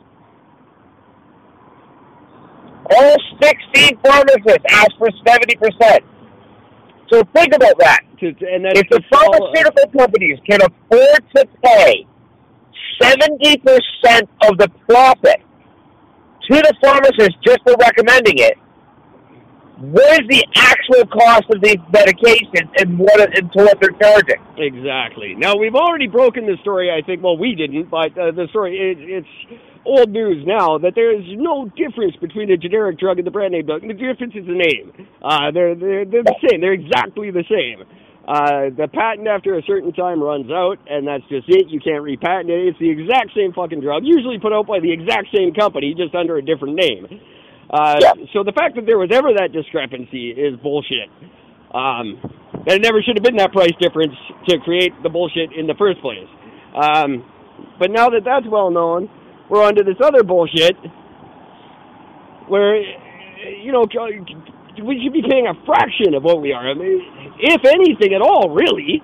[2.94, 6.00] All 16 pharmacists ask for 70%.
[7.12, 8.00] So think about that.
[8.20, 12.06] if the pharmaceutical companies can afford to pay
[13.00, 15.42] 70% of the profit
[16.50, 18.58] to the pharmacist just for recommending it,
[19.78, 24.40] what is the actual cost of these medications and what and to what they're charging?
[24.56, 25.34] Exactly.
[25.36, 26.90] Now we've already broken the story.
[26.90, 27.22] I think.
[27.22, 31.24] Well, we didn't, but uh, the story it, it's old news now that there is
[31.36, 33.82] no difference between a generic drug and the brand name drug.
[33.82, 34.92] The difference is the name.
[35.22, 36.60] Uh, they're they're they're the same.
[36.60, 37.84] They're exactly the same.
[38.26, 41.68] Uh, the patent after a certain time runs out, and that's just it.
[41.68, 42.74] You can't repatent it.
[42.74, 46.14] It's the exact same fucking drug, usually put out by the exact same company, just
[46.14, 47.06] under a different name.
[47.70, 48.12] Uh, yeah.
[48.32, 51.06] So the fact that there was ever that discrepancy is bullshit.
[51.70, 52.18] Um,
[52.66, 54.14] there never should have been that price difference
[54.48, 56.26] to create the bullshit in the first place.
[56.74, 57.22] Um,
[57.78, 59.08] but now that that's well known,
[59.48, 60.74] we're on to this other bullshit
[62.48, 62.80] where,
[63.62, 63.86] you know,
[64.82, 66.68] we should be paying a fraction of what we are.
[66.68, 67.00] I mean,
[67.38, 69.02] if anything at all, really.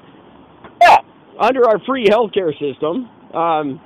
[0.80, 0.98] Yeah.
[1.38, 3.80] Under our free healthcare system, um,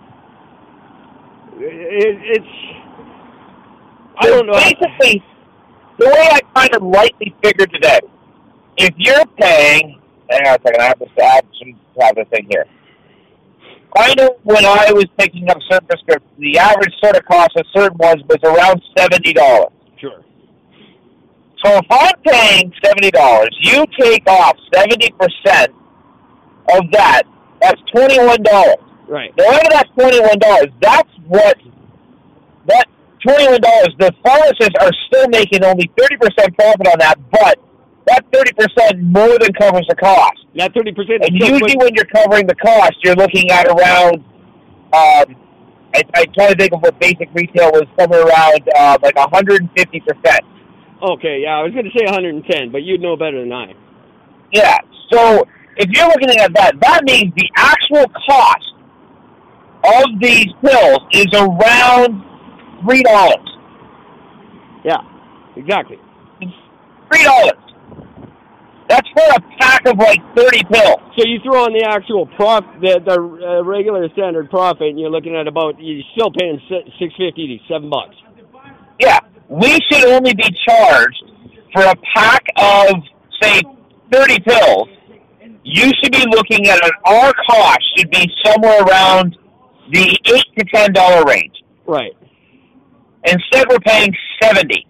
[1.59, 2.46] it, it's
[4.18, 4.55] I don't know.
[4.55, 5.22] Basically,
[5.99, 8.01] the way I kind of lightly figured today,
[8.77, 12.46] if you're paying, hang on a second, I have to add some have the thing
[12.51, 12.66] here.
[13.96, 17.64] I know when I was picking up certain prescriptions, the average sort of cost of
[17.75, 19.72] certain ones was around seventy dollars.
[19.99, 20.22] Sure.
[21.66, 25.74] So if I'm paying seventy dollars, you take off seventy percent
[26.72, 27.22] of that.
[27.61, 28.79] That's twenty one dollars.
[29.09, 29.35] Right.
[29.37, 31.57] Now out of that twenty one dollars, that's what
[32.68, 32.87] that
[33.20, 33.90] twenty one dollars.
[33.98, 37.59] The pharmacists are still making only thirty percent profit on that, but
[38.07, 40.38] that thirty percent more than covers the cost.
[40.55, 41.24] That thirty percent.
[41.24, 44.22] And usually, when you're covering the cost, you're looking at around.
[44.94, 45.35] Um,
[45.94, 50.00] I, I try to think of what basic retail was somewhere around uh, like 150
[50.00, 50.44] percent.
[51.02, 53.74] Okay, yeah, I was going to say 110, but you'd know better than I.
[54.52, 54.78] Yeah.
[55.12, 55.44] So
[55.76, 58.74] if you're looking at that, that means the actual cost
[59.85, 62.24] of these pills is around
[62.82, 63.46] three dollars.
[64.85, 65.02] Yeah,
[65.56, 65.98] exactly.
[66.40, 67.61] Three dollars.
[68.88, 71.00] That's for a pack of like thirty pills.
[71.18, 75.11] So you throw on the actual prof, the the uh, regular standard profit, and you're
[75.11, 78.14] looking at about you're still paying six fifty to seven bucks.
[78.98, 81.24] Yeah, we should only be charged
[81.72, 82.94] for a pack of
[83.40, 83.62] say
[84.12, 84.88] thirty pills.
[85.62, 89.37] You should be looking at an our cost should be somewhere around
[89.90, 91.54] the eight to ten dollar range.
[91.87, 92.12] Right.
[93.24, 94.87] Instead, we're paying seventy.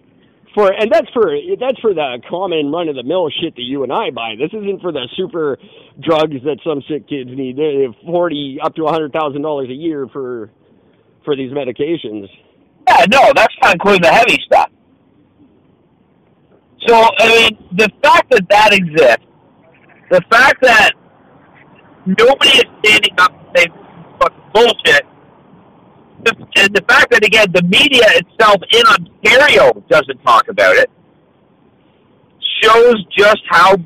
[0.54, 3.82] For and that's for that's for the common run of the mill shit that you
[3.82, 4.36] and I buy.
[4.38, 5.58] This isn't for the super
[6.00, 7.56] drugs that some sick kids need.
[7.58, 10.50] They have Forty up to a hundred thousand dollars a year for
[11.26, 12.28] for these medications.
[12.88, 14.70] Yeah, no, that's not including the heavy stuff.
[16.86, 19.26] So I mean, the fact that that exists,
[20.10, 20.92] the fact that
[22.06, 23.72] nobody is standing up and saying
[24.20, 25.06] fucking bullshit
[26.26, 30.90] and the fact that again the media itself in Ontario doesn't talk about it
[32.62, 33.76] shows just how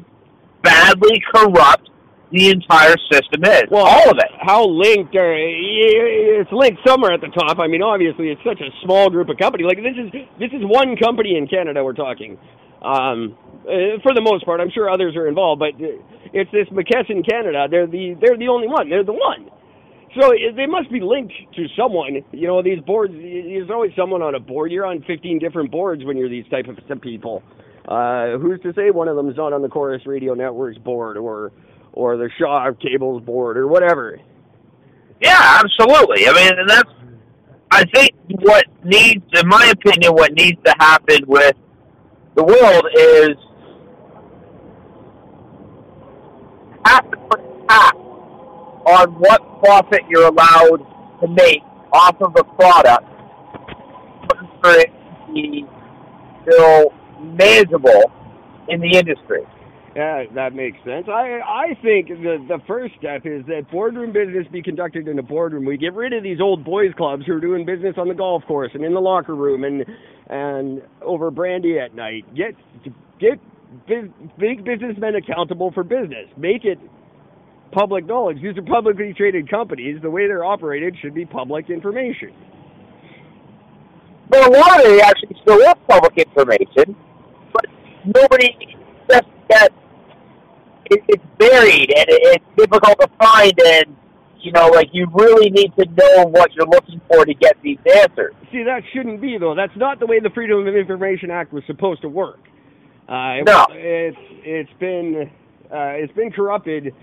[0.63, 1.90] badly corrupt
[2.33, 3.65] the entire system is.
[3.71, 4.31] Well, all of it.
[4.41, 5.15] How linked?
[5.17, 7.59] Are, it's linked somewhere at the top.
[7.59, 9.67] I mean, obviously, it's such a small group of companies.
[9.67, 12.39] Like this is this is one company in Canada we're talking.
[12.83, 15.75] Um, uh, for the most part, I'm sure others are involved, but
[16.33, 17.67] it's this McKesson Canada.
[17.71, 18.89] They're the they're the only one.
[18.89, 19.51] They're the one.
[20.19, 22.23] So they must be linked to someone.
[22.33, 23.13] You know, these boards.
[23.13, 24.73] There's always someone on a board.
[24.73, 27.43] You're on 15 different boards when you're these type of people.
[27.87, 31.17] Uh, who's to say one of them is not on the Corus Radio Network's board
[31.17, 31.51] or
[31.93, 34.19] or the Shaw Cables board or whatever?
[35.21, 36.29] Yeah, absolutely.
[36.29, 36.91] I mean, and that's.
[37.73, 41.55] I think what needs, in my opinion, what needs to happen with
[42.35, 43.37] the world is
[46.85, 47.41] have to put
[48.87, 50.79] on what profit you're allowed
[51.21, 53.05] to make off of a product
[54.61, 54.91] for it
[55.27, 55.65] to be
[56.43, 58.11] still manageable
[58.69, 59.47] in the industry.
[59.97, 61.07] Yeah, that makes sense.
[61.09, 65.23] I I think the the first step is that boardroom business be conducted in a
[65.23, 65.65] boardroom.
[65.65, 68.45] We get rid of these old boys clubs who are doing business on the golf
[68.47, 69.85] course and in the locker room and
[70.29, 72.25] and over brandy at night.
[72.37, 72.55] Get
[73.21, 73.41] get
[74.39, 76.29] big businessmen accountable for business.
[76.37, 76.79] Make it
[77.73, 78.39] public knowledge.
[78.43, 80.01] These are publicly traded companies.
[80.03, 82.33] The way they're operated should be public information.
[84.31, 86.97] Well, a lot of it actually still is public information,
[87.53, 87.67] but
[88.05, 88.70] nobody
[89.11, 89.69] just that
[90.87, 93.97] it, it's buried and it, it's difficult to find and
[94.43, 97.77] you know, like you really need to know what you're looking for to get these
[97.95, 98.35] answers.
[98.51, 99.55] See, that shouldn't be though.
[99.55, 102.41] That's not the way the Freedom of Information Act was supposed to work.
[103.07, 105.31] Uh, it, no, it's it's been
[105.71, 106.95] uh, it's been corrupted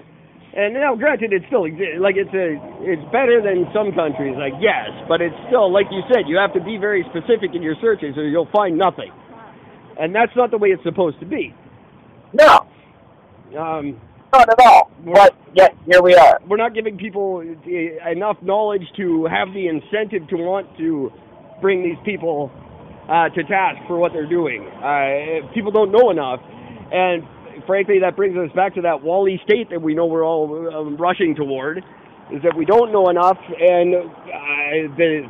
[0.58, 2.02] and now, granted, it still exists.
[2.02, 4.90] Like it's a, it's better than some countries, I guess.
[5.08, 8.18] But it's still, like you said, you have to be very specific in your searches,
[8.18, 9.14] or you'll find nothing.
[10.00, 11.54] And that's not the way it's supposed to be.
[12.38, 12.68] No.
[13.60, 14.00] Um,
[14.32, 14.92] not at all.
[15.06, 16.40] But yet, here we are.
[16.48, 21.12] We're not giving people enough knowledge to have the incentive to want to
[21.62, 22.52] bring these people
[23.10, 24.68] uh, to task for what they're doing.
[24.68, 26.42] Uh, people don't know enough,
[26.92, 27.24] and
[27.66, 30.98] frankly, that brings us back to that WALL-E state that we know we're all um,
[30.98, 31.80] rushing toward,
[32.32, 35.24] is that we don't know enough, and uh, the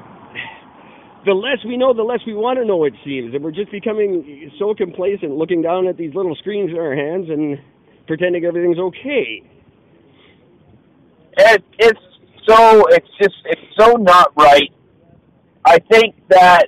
[1.27, 2.85] the less we know, the less we want to know.
[2.85, 6.77] It seems, and we're just becoming so complacent, looking down at these little screens in
[6.77, 7.59] our hands and
[8.07, 9.43] pretending everything's okay.
[11.37, 11.99] It, it's
[12.47, 14.71] so it's just it's so not right.
[15.65, 16.67] I think that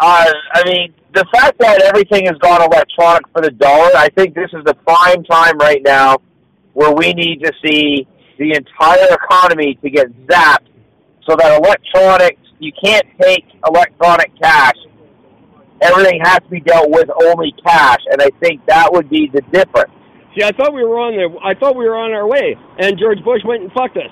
[0.00, 4.34] uh, I mean, the fact that everything has gone electronic for the dollar, I think
[4.34, 6.18] this is the prime time right now
[6.72, 8.06] where we need to see
[8.38, 10.68] the entire economy to get zapped
[11.28, 14.76] so that electronics, you can't take electronic cash.
[15.80, 19.42] Everything has to be dealt with only cash, and I think that would be the
[19.52, 19.92] difference.
[20.36, 21.28] See, I thought we were on there.
[21.42, 24.10] I thought we were on our way, and George Bush went and fucked us.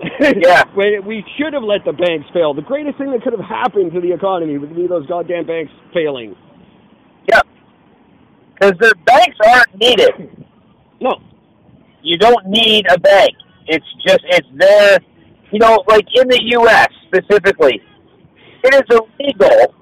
[0.20, 0.64] Yeah.
[0.74, 2.54] We should have let the banks fail.
[2.54, 5.72] The greatest thing that could have happened to the economy would be those goddamn banks
[5.92, 6.34] failing.
[7.30, 7.46] Yep.
[8.54, 10.46] Because the banks aren't needed.
[11.00, 11.20] No.
[12.02, 13.30] You don't need a bank.
[13.66, 14.98] It's just it's there.
[15.52, 16.88] You know, like in the U.S.
[17.06, 17.82] specifically,
[18.62, 19.74] it is illegal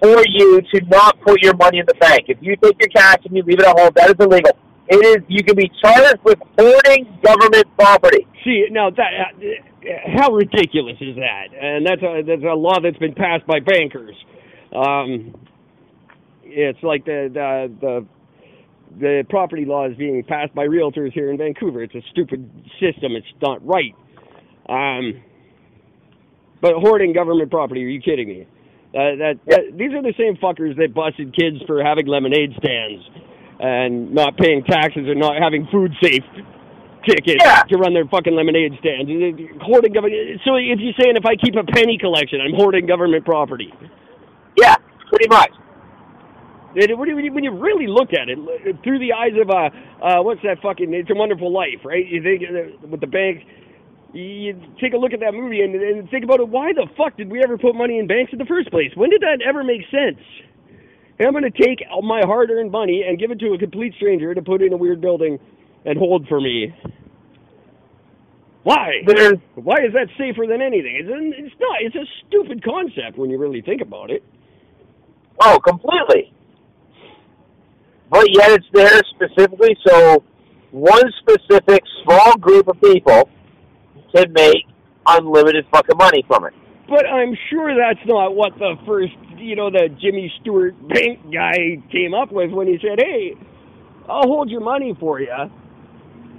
[0.00, 2.24] for you to not put your money in the bank.
[2.28, 4.52] If you take your cash and you leave it at home, that is illegal.
[4.88, 5.24] It is.
[5.28, 8.26] You can be charged with hoarding government property.
[8.44, 11.54] See, now that uh, how ridiculous is that?
[11.58, 14.14] And that's a that's a law that's been passed by bankers.
[14.74, 15.34] Um,
[16.44, 18.06] it's like the the the
[18.98, 21.82] the property law is being passed by realtors here in Vancouver.
[21.82, 22.50] It's a stupid
[22.80, 23.12] system.
[23.16, 23.94] It's not right.
[24.68, 25.22] Um,
[26.60, 27.84] but hoarding government property?
[27.84, 28.46] Are you kidding me?
[28.94, 33.02] Uh, that, that these are the same fuckers that busted kids for having lemonade stands
[33.58, 36.24] and not paying taxes and not having food safe
[37.08, 37.62] tickets Yeah.
[37.68, 39.10] to run their fucking lemonade stands.
[39.62, 40.40] Hoarding government.
[40.44, 43.72] So if you're saying if I keep a penny collection, I'm hoarding government property.
[44.58, 44.76] Yeah,
[45.08, 45.50] pretty much.
[46.74, 48.38] It, when, you, when you really look at it
[48.82, 49.68] through the eyes of uh,
[50.04, 50.92] uh, what's that fucking?
[50.94, 52.06] It's a Wonderful Life, right?
[52.06, 53.42] You think uh, with the banks,
[54.12, 56.48] you take a look at that movie and, and think about it.
[56.48, 58.90] Why the fuck did we ever put money in banks in the first place?
[58.94, 60.20] When did that ever make sense?
[61.18, 63.94] And I'm going to take all my hard-earned money and give it to a complete
[63.96, 65.38] stranger to put in a weird building
[65.84, 66.74] and hold for me.
[68.64, 69.02] Why?
[69.06, 70.96] There's Why is that safer than anything?
[71.00, 71.78] It's, it's not.
[71.80, 74.22] It's a stupid concept when you really think about it.
[75.40, 76.32] oh, completely.
[78.10, 80.22] But yet it's there specifically so
[80.70, 83.28] one specific small group of people
[84.14, 84.64] can make
[85.06, 86.54] unlimited fucking money from it.
[86.88, 91.78] But I'm sure that's not what the first, you know, the Jimmy Stewart bank guy
[91.92, 93.34] came up with when he said, "Hey,
[94.08, 95.34] I'll hold your money for you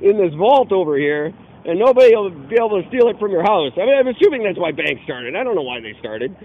[0.02, 1.34] in this vault over here,
[1.66, 4.44] and nobody will be able to steal it from your house." I mean, I'm assuming
[4.44, 5.36] that's why banks started.
[5.36, 6.36] I don't know why they started,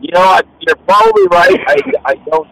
[0.00, 0.46] You know what?
[0.60, 1.58] You're probably right.
[1.68, 2.48] I, I don't.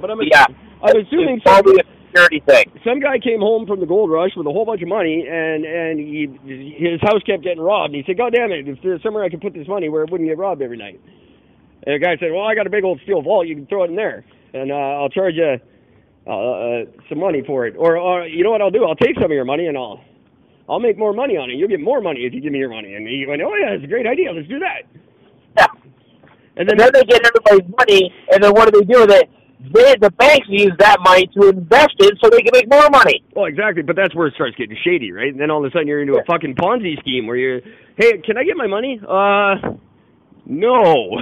[0.00, 0.46] but I'm Yeah.
[0.82, 1.76] I'm assuming probably
[2.10, 2.66] security thing.
[2.84, 5.64] some guy came home from the gold rush with a whole bunch of money, and
[5.64, 6.28] and he
[6.78, 7.94] his house kept getting robbed.
[7.94, 8.68] And he said, "God damn it!
[8.68, 11.00] If there's somewhere I can put this money where it wouldn't get robbed every night."
[11.86, 13.46] And the guy said, "Well, I got a big old steel vault.
[13.46, 15.56] You can throw it in there, and uh, I'll charge you
[16.26, 17.74] uh, uh, some money for it.
[17.78, 18.84] Or, or you know what I'll do?
[18.84, 20.02] I'll take some of your money and I'll
[20.68, 21.54] I'll make more money on it.
[21.54, 23.70] You'll get more money if you give me your money." And he went, "Oh yeah,
[23.70, 24.32] it's a great idea.
[24.32, 24.82] Let's do that."
[25.56, 25.66] Yeah.
[26.56, 29.10] And And then then they get everybody's money, and then what do they do with
[29.10, 29.30] it?
[29.62, 33.22] They, the banks use that money to invest it so they can make more money.
[33.36, 35.30] Well, exactly, but that's where it starts getting shady, right?
[35.30, 37.60] And then all of a sudden you're into a fucking Ponzi scheme where you're,
[37.96, 39.00] hey, can I get my money?
[39.06, 39.76] Uh,
[40.46, 41.20] no.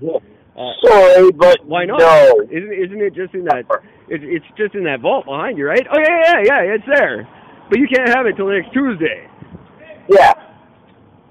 [0.58, 2.00] Uh, Sorry, but why not?
[2.00, 2.42] No.
[2.50, 3.62] Isn't isn't it just in that?
[4.08, 5.86] It's it's just in that vault behind you, right?
[5.88, 7.28] Oh yeah, yeah, yeah, it's there,
[7.70, 9.28] but you can't have it till next Tuesday.
[10.08, 10.32] Yeah.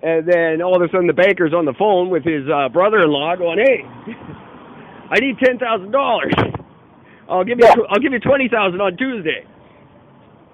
[0.02, 3.36] And then all of a sudden the banker's on the phone with his uh, brother-in-law,
[3.36, 3.84] going, "Hey,
[5.10, 6.34] I need ten thousand dollars.
[7.30, 7.76] I'll give you Yeah.
[7.90, 9.46] I'll give you twenty thousand on Tuesday."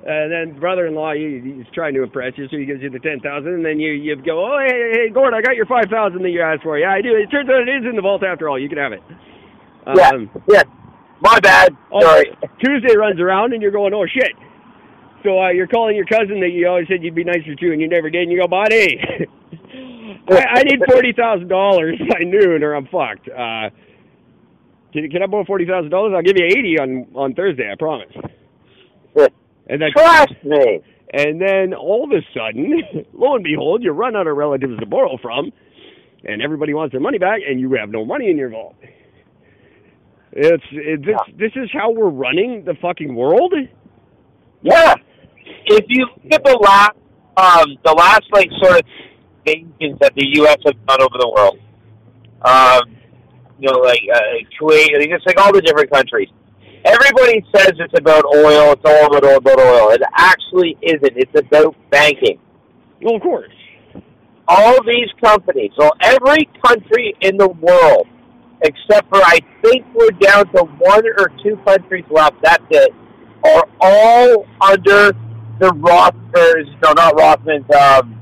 [0.06, 3.22] And then brother-in-law, he, he's trying to impress you, so he gives you the ten
[3.22, 5.86] thousand, and then you you go, "Oh, hey, hey, hey, Gord, I got your five
[5.90, 6.78] thousand that you asked for.
[6.78, 7.16] Yeah, I do.
[7.16, 8.60] It turns out it is in the vault after all.
[8.60, 9.02] You can have it."
[9.96, 10.10] Yeah.
[10.10, 10.64] Um, Yeah.
[11.22, 11.76] My bad.
[11.90, 12.38] Oh, Sorry.
[12.64, 14.34] Tuesday runs around and you're going, oh shit.
[15.24, 17.80] So uh, you're calling your cousin that you always said you'd be nicer to, and
[17.80, 19.00] you never did, and you go, buddy,
[20.30, 23.30] I, I need forty thousand dollars by noon, or I'm fucked.
[23.30, 23.70] Uh,
[24.94, 26.14] can, can I borrow forty thousand dollars?
[26.16, 27.70] I'll give you eighty on on Thursday.
[27.72, 28.14] I promise.
[29.68, 30.82] And then, Trust me.
[31.14, 32.84] and then all of a sudden,
[33.14, 35.52] lo and behold, you run out of relatives to borrow from,
[36.26, 38.76] and everybody wants their money back, and you have no money in your vault.
[40.34, 41.16] It's it, this.
[41.38, 43.54] This is how we're running the fucking world.
[44.62, 44.96] Yeah.
[45.66, 46.92] If you look at the last,
[47.38, 48.86] um, the last like sort of
[49.46, 50.58] invasions that the U.S.
[50.66, 51.60] has done over the world,
[52.42, 52.98] um,
[53.60, 54.20] you know, like uh,
[54.60, 56.30] Kuwait, it's like all the different countries.
[56.86, 58.74] Everybody says it's about oil.
[58.74, 59.38] It's all about oil.
[59.38, 59.90] About oil.
[59.92, 61.14] It actually isn't.
[61.16, 62.40] It's about banking.
[63.02, 63.52] Well, of course.
[64.48, 68.08] all these companies, so every country in the world,
[68.62, 72.92] except for I think we're down to one or two countries left, that's it,
[73.46, 75.12] are all under
[75.60, 78.20] the Roth, no, not Rothman's, um,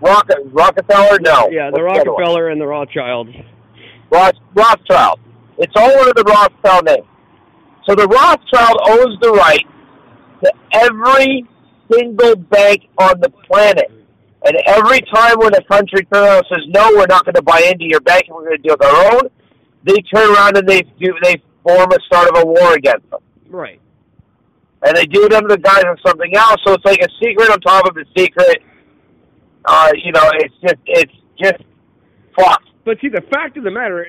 [0.00, 1.48] Rock, Rockefeller, no.
[1.50, 2.22] Yeah, the What's other one?
[2.22, 3.30] Rockefeller and the Rothschilds.
[4.10, 5.20] Roth, Rothschild.
[5.58, 7.04] It's all under the Rothschild name.
[7.88, 9.66] So the Rothschild owns the right
[10.44, 11.46] to every
[11.90, 13.90] single bank on the planet.
[14.44, 17.42] And every time when a country turns around and says, no, we're not going to
[17.42, 19.30] buy into your bank and we're going to do it our own,
[19.84, 23.20] they turn around and they do they form a start of a war against them.
[23.48, 23.80] Right.
[24.84, 26.56] And they do it under the guise of something else.
[26.66, 28.62] So it's like a secret on top of a secret.
[29.64, 31.62] Uh, you know, it's just it's just
[32.38, 32.68] fucked.
[32.86, 34.06] But see, the fact of the matter,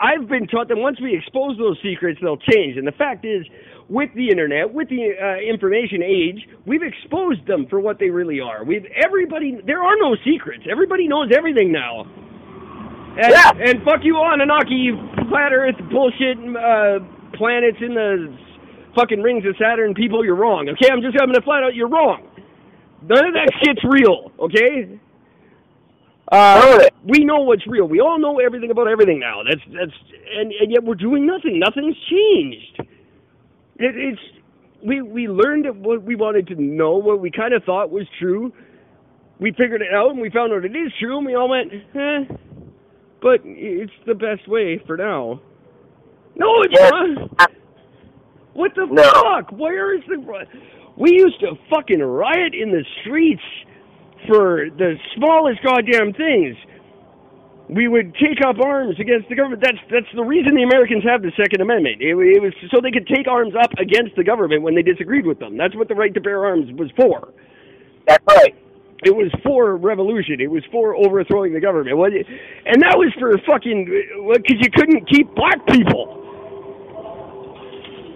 [0.00, 2.78] I've been taught that once we expose those secrets, they'll change.
[2.78, 3.44] And the fact is,
[3.90, 8.38] with the internet, with the uh, information age, we've exposed them for what they really
[8.38, 8.62] are.
[8.64, 9.58] We've everybody.
[9.66, 10.62] There are no secrets.
[10.70, 12.06] Everybody knows everything now.
[13.18, 13.50] And, Yeah.
[13.58, 14.92] and fuck you, Anunnaki,
[15.28, 17.00] flat Earth bullshit uh,
[17.34, 18.36] planets in the
[18.94, 20.24] fucking rings of Saturn people.
[20.24, 20.68] You're wrong.
[20.68, 21.74] Okay, I'm just having to flat out.
[21.74, 22.22] You're wrong.
[23.02, 24.30] None of that shit's real.
[24.38, 25.00] Okay.
[26.30, 26.94] Uh, None of it.
[27.04, 27.86] we know what's real.
[27.86, 29.42] We all know everything about everything now.
[29.48, 29.92] That's that's
[30.36, 31.58] and and yet we're doing nothing.
[31.58, 32.80] Nothing's changed.
[33.76, 34.20] It, it's
[34.84, 38.52] we we learned what we wanted to know, what we kind of thought was true.
[39.40, 41.72] We figured it out, and we found out it is true, and we all went,
[41.72, 42.24] eh.
[43.22, 45.40] But it's the best way for now.
[46.34, 46.90] No, it's Yes.
[47.38, 47.50] not.
[48.54, 49.02] What the No.
[49.02, 49.50] fuck?
[49.52, 50.18] Where is the?
[50.96, 53.42] We used to fucking riot in the streets
[54.26, 56.56] for the smallest goddamn things.
[57.68, 59.60] We would take up arms against the government.
[59.62, 62.00] That's that's the reason the Americans have the Second Amendment.
[62.00, 65.26] It, it was so they could take arms up against the government when they disagreed
[65.26, 65.58] with them.
[65.58, 67.28] That's what the right to bear arms was for.
[68.06, 68.54] That's right.
[69.04, 70.40] It was for revolution.
[70.40, 71.96] It was for overthrowing the government.
[71.98, 76.16] What- And that was for fucking because you couldn't keep black people.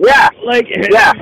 [0.00, 0.28] Yeah.
[0.44, 1.12] Like, Yeah.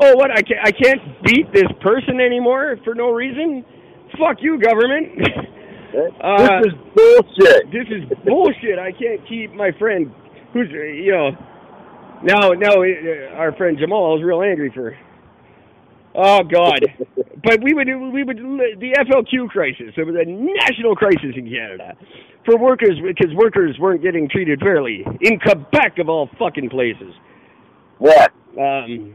[0.00, 0.30] oh, what?
[0.32, 3.64] I can't, I can't beat this person anymore for no reason.
[4.12, 5.08] Fuck you, government.
[5.96, 7.72] Uh, this is bullshit.
[7.72, 8.78] this is bullshit.
[8.78, 10.12] I can't keep my friend,
[10.52, 11.30] who's uh, you know,
[12.22, 14.94] now now uh, our friend Jamal is real angry for.
[16.14, 16.80] Oh God!
[17.42, 19.94] but we would we would the FLQ crisis.
[19.96, 21.96] It was a national crisis in Canada
[22.44, 27.14] for workers because workers weren't getting treated fairly in Quebec of all fucking places.
[27.98, 28.32] What?
[28.58, 29.14] Um,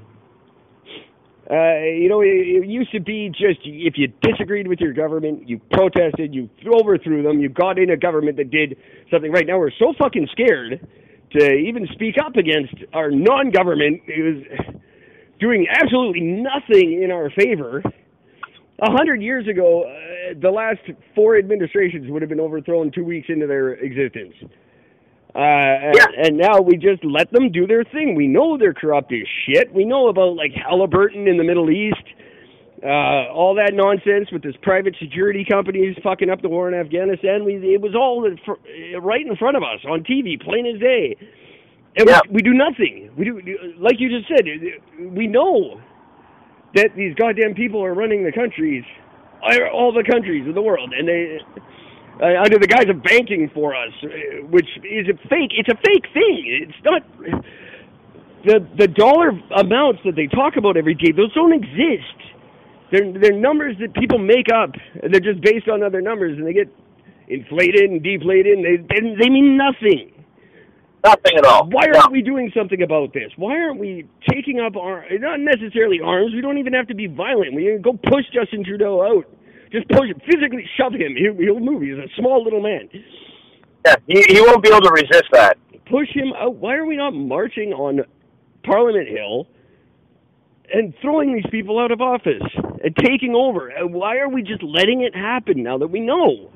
[1.51, 5.49] uh, you know, it, it used to be just if you disagreed with your government,
[5.49, 8.77] you protested, you overthrew them, you got in a government that did
[9.11, 9.45] something right.
[9.45, 10.87] Now we're so fucking scared
[11.33, 14.45] to even speak up against our non-government who's
[15.39, 17.83] doing absolutely nothing in our favor.
[18.83, 20.79] A hundred years ago, uh, the last
[21.13, 24.33] four administrations would have been overthrown two weeks into their existence.
[25.33, 26.25] Uh, and, Yeah.
[26.25, 28.15] and now we just let them do their thing.
[28.15, 29.73] We know they're corrupt as shit.
[29.73, 32.03] We know about like Halliburton in the Middle East,
[32.83, 37.45] uh, all that nonsense with this private security companies fucking up the war in Afghanistan.
[37.45, 38.21] We it was all
[39.01, 41.15] right in front of us on TV, plain as day.
[41.97, 42.19] And Yeah.
[42.27, 43.09] we, we do nothing.
[43.15, 43.41] We do
[43.77, 44.45] like you just said.
[44.99, 45.79] We know
[46.75, 48.83] that these goddamn people are running the countries,
[49.73, 51.39] all the countries of the world, and they
[52.19, 55.53] uh, under the guise of banking for us, uh, which is a fake.
[55.55, 56.67] It's a fake thing.
[56.67, 57.03] It's not
[58.45, 61.11] the the dollar amounts that they talk about every day.
[61.11, 62.17] Those don't exist.
[62.91, 64.71] They're they're numbers that people make up.
[65.01, 66.69] They're just based on other numbers, and they get
[67.27, 68.57] inflated and deflated.
[68.57, 70.11] And they they, they mean nothing.
[71.03, 71.67] Nothing at all.
[71.67, 73.31] Why aren't we doing something about this?
[73.35, 76.33] Why aren't we taking up our not necessarily arms?
[76.33, 77.55] We don't even have to be violent.
[77.55, 79.25] We can go push Justin Trudeau out.
[79.71, 81.15] Just push him, physically shove him.
[81.15, 81.81] He'll, he'll move.
[81.81, 82.89] He's a small little man.
[83.85, 85.57] Yeah, he, he won't be able to resist that.
[85.89, 86.55] Push him out.
[86.55, 88.01] Why are we not marching on
[88.63, 89.47] Parliament Hill
[90.73, 92.43] and throwing these people out of office
[92.83, 93.69] and taking over?
[93.69, 96.51] And why are we just letting it happen now that we know?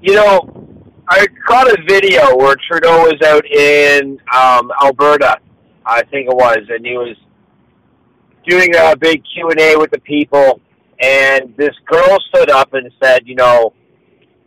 [0.00, 0.66] You know,
[1.08, 5.36] I caught a video where Trudeau was out in um, Alberta,
[5.84, 7.16] I think it was, and he was
[8.46, 10.60] doing a big Q and A with the people,
[11.00, 13.72] and this girl stood up and said, "You know,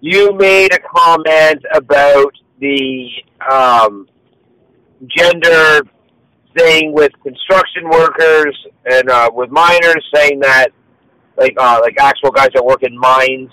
[0.02, 3.10] you made a comment about the
[3.52, 4.08] um,
[5.08, 5.82] gender
[6.58, 10.70] thing with construction workers and uh, with miners, saying that
[11.38, 13.50] like uh, like actual guys that work in mines."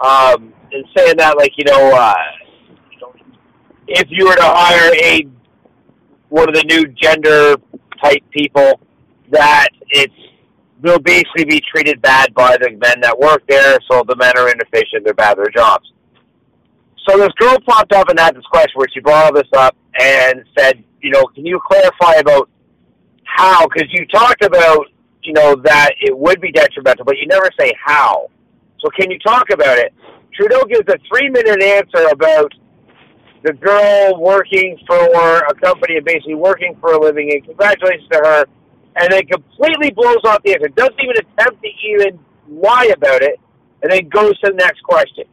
[0.00, 2.14] um, and saying that like you know, uh,
[3.86, 5.26] if you were to hire a
[6.28, 7.56] one of the new gender
[8.02, 8.80] type people,
[9.30, 10.14] that it's
[10.82, 13.78] they'll basically be treated bad by the men that work there.
[13.90, 15.92] So the men are inefficient, they're bad at their jobs.
[17.08, 19.76] So this girl popped up and had this question where she brought all this up
[19.98, 22.50] and said, you know, can you clarify about
[23.24, 23.66] how?
[23.66, 24.86] Because you talked about
[25.28, 28.30] you know that it would be detrimental, but you never say how.
[28.80, 29.92] So can you talk about it?
[30.34, 32.52] Trudeau gives a three minute answer about
[33.42, 38.18] the girl working for a company and basically working for a living, and congratulations to
[38.18, 38.46] her,
[38.98, 40.68] and then completely blows off the answer.
[40.68, 42.18] Doesn't even attempt to even
[42.48, 43.38] lie about it,
[43.82, 45.24] and then goes to the next question.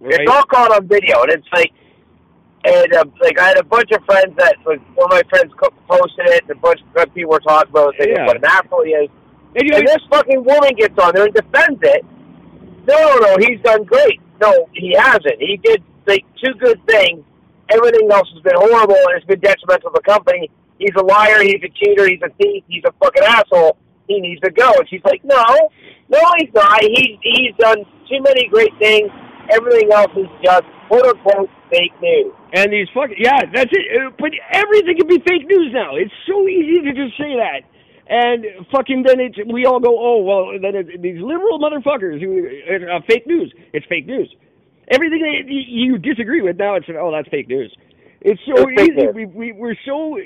[0.00, 0.20] Right?
[0.20, 1.72] It's all caught on video, and it's like,
[2.64, 5.52] and uh, like I had a bunch of friends that like one of my friends
[5.88, 8.26] posted it, and a bunch of people were talking about it, Yeah.
[8.26, 9.10] what an asshole he is.
[9.54, 12.04] And you- And this fucking woman gets on there and defends it.
[12.86, 14.20] No, no, no, he's done great.
[14.40, 15.38] No, he hasn't.
[15.38, 17.22] He did like two good things.
[17.68, 20.50] Everything else has been horrible and it's been detrimental to the company.
[20.82, 21.42] He's a liar.
[21.42, 22.08] He's a cheater.
[22.08, 22.64] He's a thief.
[22.66, 23.78] He's a fucking asshole.
[24.08, 24.74] He needs to go.
[24.74, 25.44] And she's like, no,
[26.10, 26.82] no, he's not.
[26.82, 27.78] He's he's done
[28.10, 29.08] too many great things.
[29.50, 32.32] Everything else is just quote unquote fake news.
[32.54, 33.86] And these fucking yeah, that's it.
[33.94, 35.96] Uh, But everything can be fake news now.
[35.96, 37.62] It's so easy to just say that,
[38.08, 42.44] and fucking then it's we all go oh well then it, these liberal motherfuckers who
[42.90, 43.54] uh, fake news.
[43.72, 44.28] It's fake news.
[44.90, 47.74] Everything that you disagree with now it's oh that's fake news.
[48.20, 49.06] It's so It's easy.
[49.14, 50.18] We we we're so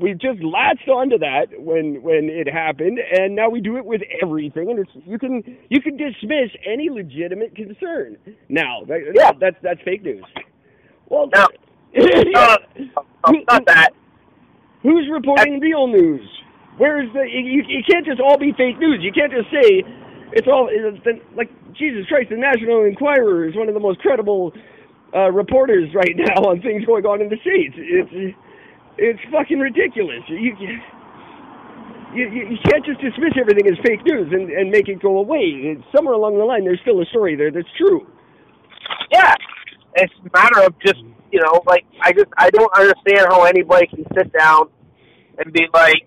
[0.00, 4.02] we just latched onto that when when it happened, and now we do it with
[4.22, 4.70] everything.
[4.70, 8.16] And it's you can you can dismiss any legitimate concern
[8.48, 8.84] now.
[8.88, 9.32] That, Yeah.
[9.40, 10.24] that's that's fake news.
[11.08, 11.46] Well, Now,
[11.92, 12.56] yeah.
[13.24, 13.90] uh, not that.
[14.82, 16.22] Who's reporting real news?
[16.78, 17.20] Where's the?
[17.28, 19.00] You, you can't just all be fake news.
[19.02, 19.82] You can't just say
[20.32, 22.30] it's all it's the, like Jesus Christ.
[22.30, 24.52] The National Enquirer is one of the most credible
[25.14, 27.74] uh, reporters right now on things going on in the states.
[27.76, 28.36] It's
[28.98, 30.22] it's fucking ridiculous.
[30.28, 30.56] You,
[32.14, 35.76] you, you, can't just dismiss everything as fake news and, and make it go away.
[35.94, 38.06] Somewhere along the line, there's still a story there that's true.
[39.12, 39.34] Yeah,
[39.94, 43.86] it's a matter of just you know, like I just I don't understand how anybody
[43.86, 44.68] can sit down
[45.38, 46.04] and be like,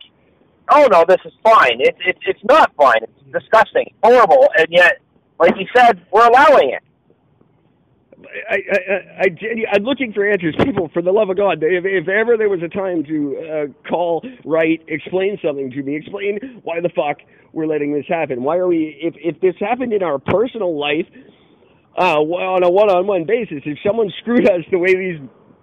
[0.69, 3.01] "Oh no, this is fine." It's it's it's not fine.
[3.01, 4.99] It's disgusting, horrible, and yet,
[5.39, 6.83] like you said, we're allowing it.
[8.49, 9.27] I, I, I, I,
[9.73, 10.55] I'm looking for answers.
[10.63, 13.89] People, for the love of God, if, if ever there was a time to uh,
[13.89, 17.17] call, write, explain something to me, explain why the fuck
[17.51, 18.43] we're letting this happen.
[18.43, 18.97] Why are we?
[19.01, 21.05] If if this happened in our personal life,
[21.97, 25.19] uh, on a one-on-one basis, if someone screwed us the way these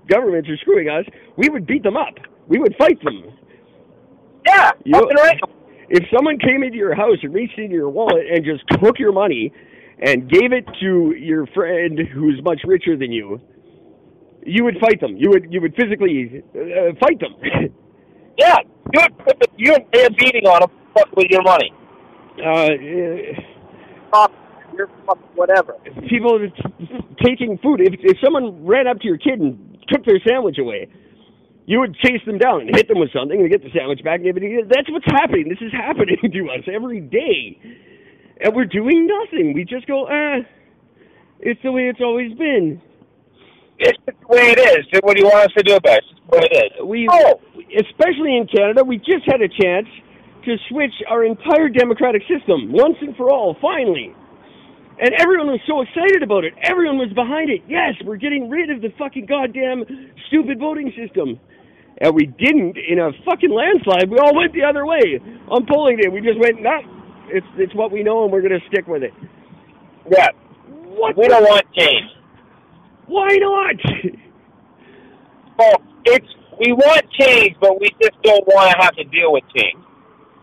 [0.08, 1.04] governments are screwing us,
[1.36, 2.14] we would beat them up.
[2.46, 3.32] We would fight them.
[4.46, 5.40] Yeah, You- fucking right.
[5.88, 9.12] If someone came into your house and reached into your wallet and just took your
[9.12, 9.52] money
[10.00, 13.40] and gave it to your friend who's much richer than you,
[14.44, 15.16] you would fight them.
[15.16, 17.34] You would you would physically uh, fight them.
[18.38, 18.56] Yeah,
[18.94, 20.70] you would put the, you would pay a beating on them.
[20.94, 21.70] Fuck with your money.
[22.40, 22.70] uh,
[24.10, 24.32] Fuck,
[24.74, 25.76] You're fuck whatever.
[26.08, 26.38] people
[27.22, 27.80] taking food.
[27.82, 30.88] If if someone ran up to your kid and took their sandwich away,
[31.66, 34.20] you would chase them down and hit them with something and get the sandwich back.
[34.20, 34.68] And give it.
[34.70, 35.48] That's what's happening.
[35.50, 37.60] This is happening to us every day,
[38.42, 39.52] and we're doing nothing.
[39.54, 40.38] We just go, ah,
[41.40, 42.80] it's the way it's always been.
[43.78, 45.00] It's the way it is.
[45.02, 46.04] What do you want us to do about it?
[46.10, 46.84] It's the way it is.
[46.84, 47.40] We, Oh.
[47.78, 49.88] especially in Canada, we just had a chance
[50.44, 54.14] to switch our entire democratic system once and for all, finally.
[55.00, 56.52] And everyone was so excited about it.
[56.62, 57.62] Everyone was behind it.
[57.68, 59.84] Yes, we're getting rid of the fucking goddamn
[60.28, 61.40] stupid voting system.
[62.02, 64.10] And we didn't in a fucking landslide.
[64.10, 66.08] We all went the other way on polling day.
[66.08, 66.80] We just went, nah,
[67.32, 69.14] it's it's what we know and we're gonna stick with it.
[70.10, 70.28] Yeah,
[70.66, 71.16] What?
[71.16, 72.10] we don't want change.
[73.06, 73.74] Why not?
[75.58, 76.26] Well, it's
[76.58, 79.82] we want change, but we just don't want to have to deal with change.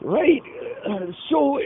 [0.01, 0.41] Right.
[0.87, 1.61] Uh, so, uh,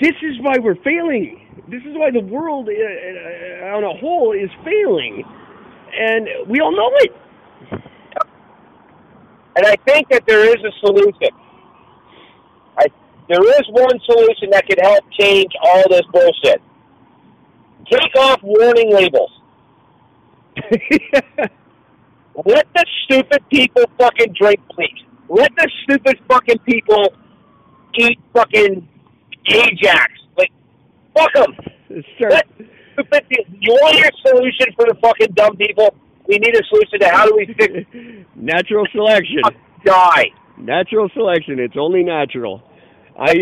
[0.00, 1.64] this is why we're failing.
[1.68, 5.22] This is why the world uh, uh, on a whole is failing.
[5.94, 7.12] And we all know it.
[9.54, 11.28] And I think that there is a solution.
[13.32, 16.60] There is one solution that could help change all this bullshit.
[17.90, 19.30] Take off warning labels.
[22.44, 25.02] Let the stupid people fucking drink, please.
[25.30, 27.14] Let the stupid fucking people
[27.98, 28.86] eat fucking
[29.50, 30.12] Ajax.
[30.36, 30.52] Like,
[31.16, 31.56] fuck them.
[32.28, 32.46] Let
[32.92, 33.24] stupid.
[33.60, 35.94] You want your solution for the fucking dumb people?
[36.28, 37.86] We need a solution to how do we fix
[38.36, 39.40] natural selection.
[39.86, 40.26] die.
[40.58, 41.58] Natural selection.
[41.58, 42.62] It's only natural.
[43.18, 43.34] I.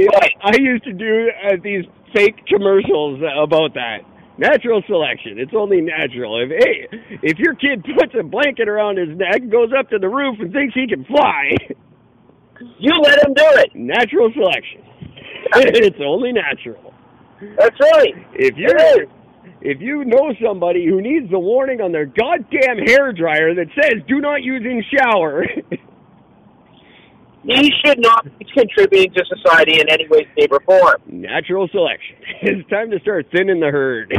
[0.43, 3.99] I used to do uh, these fake commercials about that.
[4.39, 5.39] Natural selection.
[5.39, 6.41] It's only natural.
[6.43, 6.89] If hey,
[7.23, 10.39] if your kid puts a blanket around his neck, and goes up to the roof,
[10.41, 11.53] and thinks he can fly,
[12.79, 13.71] You let him do it.
[13.75, 14.83] natural selection.
[15.57, 16.93] it's only natural.
[17.59, 18.14] That's right.
[18.35, 19.07] If you're
[19.62, 24.03] if you know somebody who needs the warning on their goddamn hair dryer that says
[24.09, 25.45] "Do not use in shower,"
[27.45, 31.01] he should not be contributing to society in any way, shape, or form.
[31.07, 32.16] Natural selection.
[32.43, 34.12] It's time to start thinning the herd.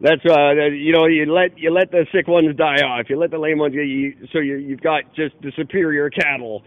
[0.00, 3.06] That's uh, you know, you let you let the sick ones die off.
[3.08, 3.74] You let the lame ones.
[3.74, 6.62] You, so you you've got just the superior cattle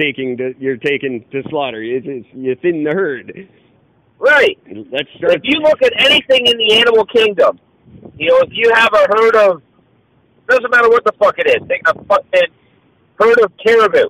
[0.00, 1.82] taking to you're taking to slaughter.
[1.82, 3.48] It's, it's, you thin the herd.
[4.18, 4.58] Right.
[4.66, 5.34] Let's start.
[5.34, 7.58] If you look at anything in the animal kingdom,
[8.16, 9.62] you know, if you have a herd of,
[10.48, 12.50] doesn't matter what the fuck it is, take a fucking
[13.20, 14.08] herd of caribou.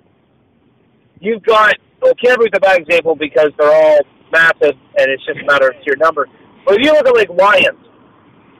[1.20, 4.00] You've got, well, caribou's a bad example because they're all
[4.32, 6.28] massive and it's just a matter of sheer number.
[6.64, 7.78] But if you look at like lions,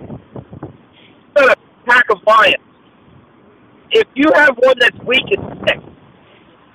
[0.01, 1.57] you've got a
[1.87, 2.57] pack of lions.
[3.91, 5.81] If you have one that's weak and sick,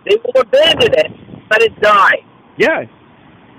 [0.05, 1.11] they will abandon it,
[1.51, 2.15] let it die.
[2.57, 2.85] Yeah.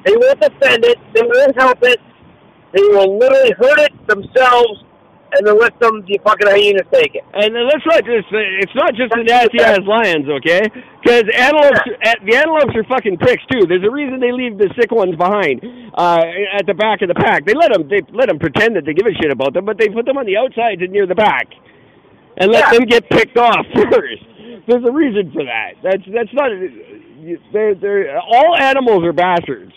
[0.05, 0.99] They won't defend it.
[1.15, 1.99] They won't help it.
[2.73, 4.85] They will literally hurt it themselves
[5.37, 7.25] and then let them the fucking hyenas take it.
[7.35, 10.63] And then let's not just it's not just the nasty ass lions, okay?
[11.03, 12.15] Because antelopes, yeah.
[12.25, 13.67] the antelopes are fucking pricks too.
[13.67, 15.61] There's a reason they leave the sick ones behind
[15.95, 16.23] uh,
[16.57, 17.45] at the back of the pack.
[17.45, 19.79] They let them they let them pretend that they give a shit about them, but
[19.79, 21.51] they put them on the outsides and near the back,
[22.39, 22.79] and let Yeah.
[22.79, 24.25] them get picked off first.
[24.67, 25.77] There's a reason for that.
[25.83, 26.51] That's that's not.
[27.53, 29.73] They're, they're all animals are bastards.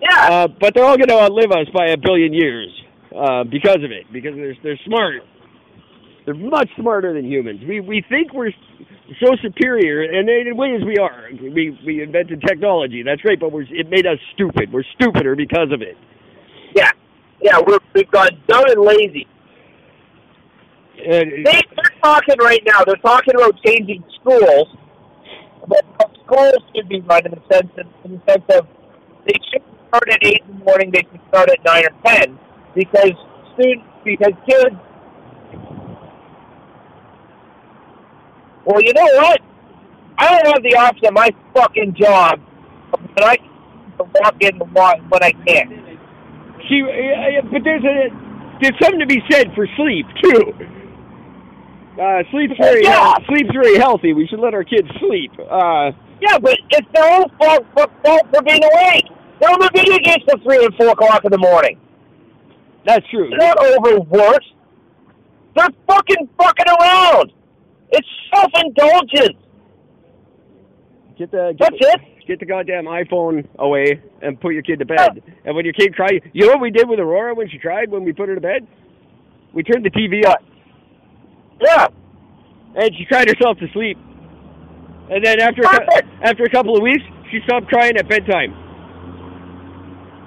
[0.00, 0.28] Yeah.
[0.28, 2.68] Uh, but they're all going to outlive us by a billion years
[3.16, 4.04] uh, because of it.
[4.12, 5.22] Because they're they're smart.
[6.24, 7.60] They're much smarter than humans.
[7.68, 8.52] We we think we're
[9.20, 11.28] so superior, and in ways we are.
[11.40, 13.02] We we invented technology.
[13.02, 14.72] That's great, but we're it made us stupid.
[14.72, 15.96] We're stupider because of it.
[16.74, 16.90] yeah.
[17.38, 19.26] Yeah, we're, we've gone dumb and lazy.
[20.98, 22.82] And, They, they're talking right now.
[22.82, 24.68] They're talking about changing schools.
[25.68, 25.84] But
[26.24, 28.66] schools should be run in the sense of, in the sense of
[29.26, 30.90] they should start at eight in the morning.
[30.90, 32.38] They should start at nine or ten
[32.76, 33.12] because
[33.54, 34.76] students because kids.
[38.64, 39.40] Well, you know what?
[40.18, 42.40] I don't have the option of my fucking job,
[43.14, 43.48] but I can
[43.98, 45.98] walk in when I can.
[46.68, 48.08] see, uh, but there's a
[48.60, 50.52] there's something to be said for sleep too.
[52.00, 53.14] Uh, sleep's very Yeah.
[53.26, 54.12] sleep's very healthy.
[54.12, 55.32] We should let our kids sleep.
[55.38, 59.04] Uh, Yeah, but it's their own fault for, fault for being awake.
[59.40, 61.78] They're on the video games till three and four o'clock in the morning.
[62.86, 63.28] That's true.
[63.30, 64.46] They're not overworked.
[65.56, 67.32] They're fucking fucking around.
[67.90, 69.38] It's self indulgence.
[71.18, 72.26] Get the get That's the, it.
[72.26, 75.22] get the goddamn iPhone away and put your kid to bed.
[75.44, 77.90] And when your kid cries, you know what we did with Aurora when she cried
[77.90, 78.66] when we put her to bed?
[79.54, 80.36] We turned the TV on.
[81.60, 81.86] Yeah.
[82.74, 83.96] and she cried herself to sleep.
[85.08, 88.52] And then after a, after a couple of weeks, she stopped crying at bedtime.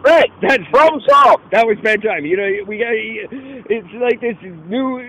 [0.03, 0.31] Right.
[0.41, 1.43] That's Problem solved.
[1.51, 2.25] that was bedtime.
[2.25, 4.37] You know, we got it's like this
[4.67, 5.01] new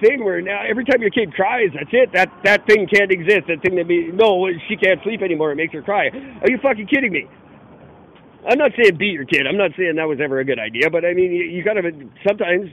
[0.00, 2.10] thing where now every time your kid cries, that's it.
[2.12, 3.48] That that thing can't exist.
[3.48, 5.52] That thing that be no, she can't sleep anymore.
[5.52, 6.08] It makes her cry.
[6.08, 7.26] Are you fucking kidding me?
[8.48, 9.46] I'm not saying beat your kid.
[9.46, 10.88] I'm not saying that was ever a good idea.
[10.90, 11.82] But I mean, you, you gotta
[12.26, 12.70] sometimes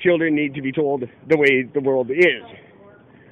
[0.00, 2.42] children need to be told the way the world is.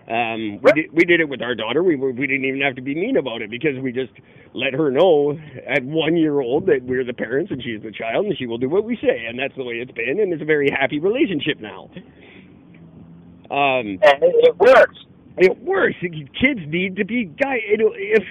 [0.08, 1.82] Um, we did we did it with our daughter.
[1.82, 4.12] We were, we didn't even have to be mean about it because we just
[4.54, 5.38] let her know
[5.68, 8.58] at one year old that we're the parents and she's the child and she will
[8.58, 10.98] do what we say and that's the way it's been and it's a very happy
[10.98, 11.90] relationship now.
[13.50, 14.96] Um, And it, it works.
[15.38, 15.96] it works.
[16.00, 17.58] Kids need to be guy.
[17.64, 18.24] If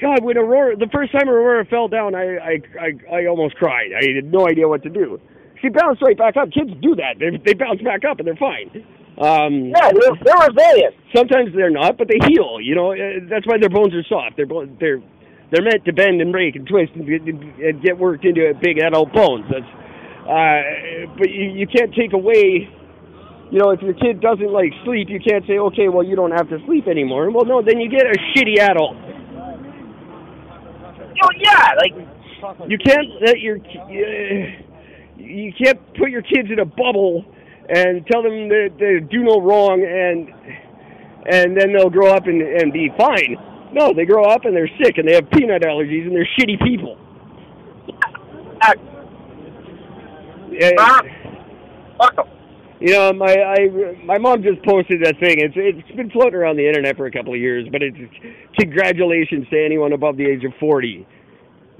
[0.00, 3.90] God, when Aurora, the first time Aurora fell down, I, I, I, I almost cried.
[3.92, 5.20] I had no idea what to do.
[5.60, 6.50] She bounced right back up.
[6.52, 7.18] Kids do that.
[7.18, 8.84] They, they bounce back up and they're fine.
[9.20, 10.94] Um, Yeah, they're, they're resilient.
[11.14, 12.58] sometimes they're not, but they heal.
[12.60, 12.96] You know, uh,
[13.28, 14.36] that's why their bones are soft.
[14.36, 14.46] They're
[14.80, 15.02] they're
[15.52, 18.54] they're meant to bend and break and twist and get, and get worked into a
[18.54, 19.44] big adult bones.
[19.50, 19.66] That's
[20.24, 22.68] uh, but you you can't take away.
[23.50, 26.30] You know, if your kid doesn't like sleep, you can't say, okay, well, you don't
[26.30, 27.32] have to sleep anymore.
[27.32, 28.94] Well, no, then you get a shitty adult.
[31.22, 31.92] Oh, yeah, like,
[32.70, 34.62] You can't let your uh,
[35.18, 37.24] you can't put your kids in a bubble
[37.70, 40.28] and tell them that they do no wrong and
[41.26, 43.36] and then they'll grow up and and be fine.
[43.72, 46.60] No, they grow up and they're sick and they have peanut allergies and they're shitty
[46.62, 46.98] people.
[48.62, 48.74] uh,
[50.76, 51.02] Uh,
[51.98, 52.24] fuck 'em.
[52.80, 55.38] you know, my I my mom just posted that thing.
[55.40, 57.96] It's it's been floating around the internet for a couple of years, but it's
[58.58, 61.06] congratulations to anyone above the age of forty.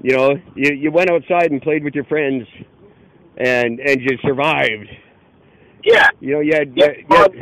[0.03, 2.47] You know, you you went outside and played with your friends,
[3.37, 4.89] and and you survived.
[5.83, 6.07] Yeah.
[6.19, 7.33] You know, you had, Yeah, you had,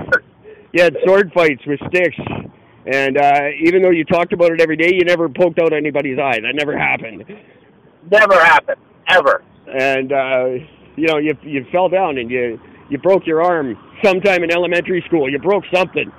[0.74, 2.18] you had sword fights with sticks,
[2.86, 6.20] and uh, even though you talked about it every day, you never poked out anybody's
[6.20, 6.40] eye.
[6.42, 7.26] That never happened.
[8.12, 8.78] Never happened.
[9.10, 9.44] Ever.
[9.68, 10.46] And uh,
[10.96, 12.60] you know, you you fell down and you
[12.90, 15.30] you broke your arm sometime in elementary school.
[15.30, 16.12] You broke something,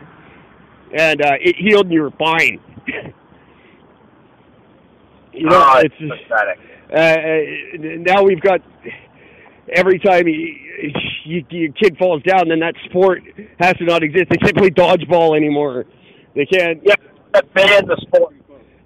[0.96, 2.60] and uh, it healed, and you were fine.
[5.32, 6.58] You know, oh, it's it's pathetic.
[6.92, 8.60] uh, uh, now we've got
[9.74, 10.56] every time you,
[11.24, 13.22] you, your kid falls down, then that sport
[13.58, 14.26] has to not exist.
[14.30, 15.84] They can't play dodgeball anymore.
[16.34, 16.94] They can't Yeah,
[17.54, 18.34] ban the sport.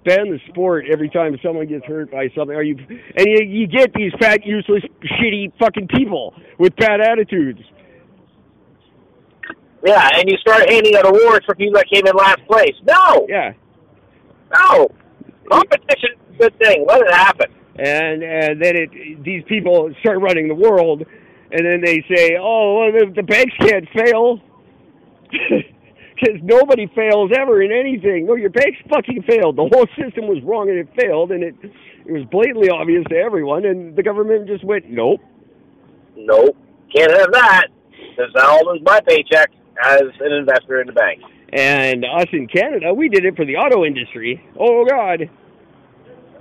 [0.03, 2.55] ban the sport every time someone gets hurt by something.
[2.55, 7.59] Are you and you, you get these fat, useless, shitty fucking people with bad attitudes.
[9.85, 12.73] Yeah, and you start handing out awards for people that came in last place.
[12.87, 13.53] No, Yeah,
[14.53, 14.89] no.
[15.51, 16.85] Competition is a good thing.
[16.87, 17.51] Let it happen.
[17.77, 21.03] And and then it these people start running the world,
[21.51, 24.41] and then they say, oh, well, the, the banks can't fail.
[26.15, 28.25] Because nobody fails ever in anything.
[28.25, 29.57] No, your banks fucking failed.
[29.57, 33.17] The whole system was wrong and it failed, and it it was blatantly obvious to
[33.17, 33.65] everyone.
[33.65, 35.19] And the government just went, nope.
[36.15, 36.55] Nope,
[36.95, 37.67] can't have that.
[37.91, 39.51] Because I'll lose my paycheck
[39.83, 41.21] as an investor in the bank.
[41.51, 44.41] And us in Canada, we did it for the auto industry.
[44.57, 45.29] Oh God,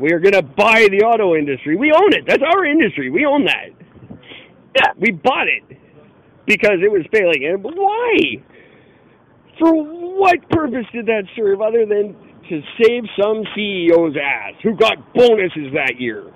[0.01, 1.77] we are gonna buy the auto industry.
[1.77, 2.25] We own it.
[2.27, 3.11] That's our industry.
[3.11, 3.71] We own that.
[4.77, 5.79] Yeah, We bought it
[6.47, 7.45] because it was failing.
[7.47, 8.43] And why?
[9.59, 12.17] For what purpose did that serve other than
[12.49, 16.33] to save some CEO's ass who got bonuses that year?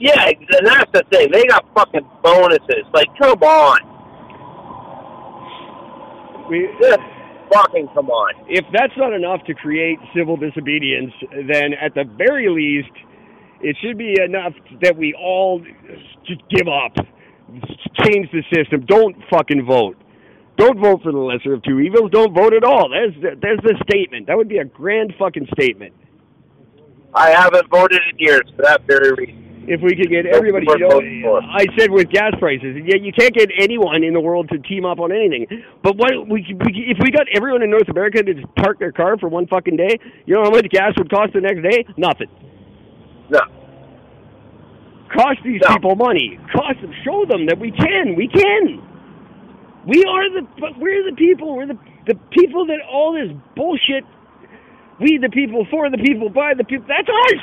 [0.00, 1.28] yeah, and that's the thing.
[1.32, 2.84] They got fucking bonuses.
[2.94, 3.78] Like, come on,
[6.50, 6.98] We, just
[7.52, 8.34] fucking come on.
[8.48, 12.92] if that's not enough to create civil disobedience, then at the very least,
[13.60, 15.60] it should be enough that we all
[16.26, 16.94] just give up,
[18.04, 18.84] change the system.
[18.86, 19.96] Don't fucking vote.
[20.56, 22.10] Don't vote for the lesser of two evils.
[22.10, 22.88] Don't vote at all.
[22.88, 24.26] There's the, there's the statement.
[24.26, 25.94] That would be a grand fucking statement.
[27.14, 29.47] I haven't voted in years for that very reason.
[29.68, 31.44] If we could get everybody, you know, Vote for it.
[31.44, 34.86] I said with gas prices, yeah, you can't get anyone in the world to team
[34.86, 35.46] up on anything.
[35.82, 38.92] But what we, we if we got everyone in North America to just park their
[38.92, 41.84] car for one fucking day, you know how much gas would cost the next day?
[41.98, 42.28] Nothing.
[43.30, 43.40] No,
[45.14, 45.74] Cost these No.
[45.76, 46.38] people money.
[46.52, 46.92] Cost them.
[47.04, 48.16] Show them that we can.
[48.16, 48.82] We can.
[49.86, 50.46] We are the.
[50.60, 51.56] but We're the people.
[51.56, 54.04] We're the the people that all this bullshit.
[55.00, 56.86] We the people, for the people, by the people.
[56.88, 57.42] That's us.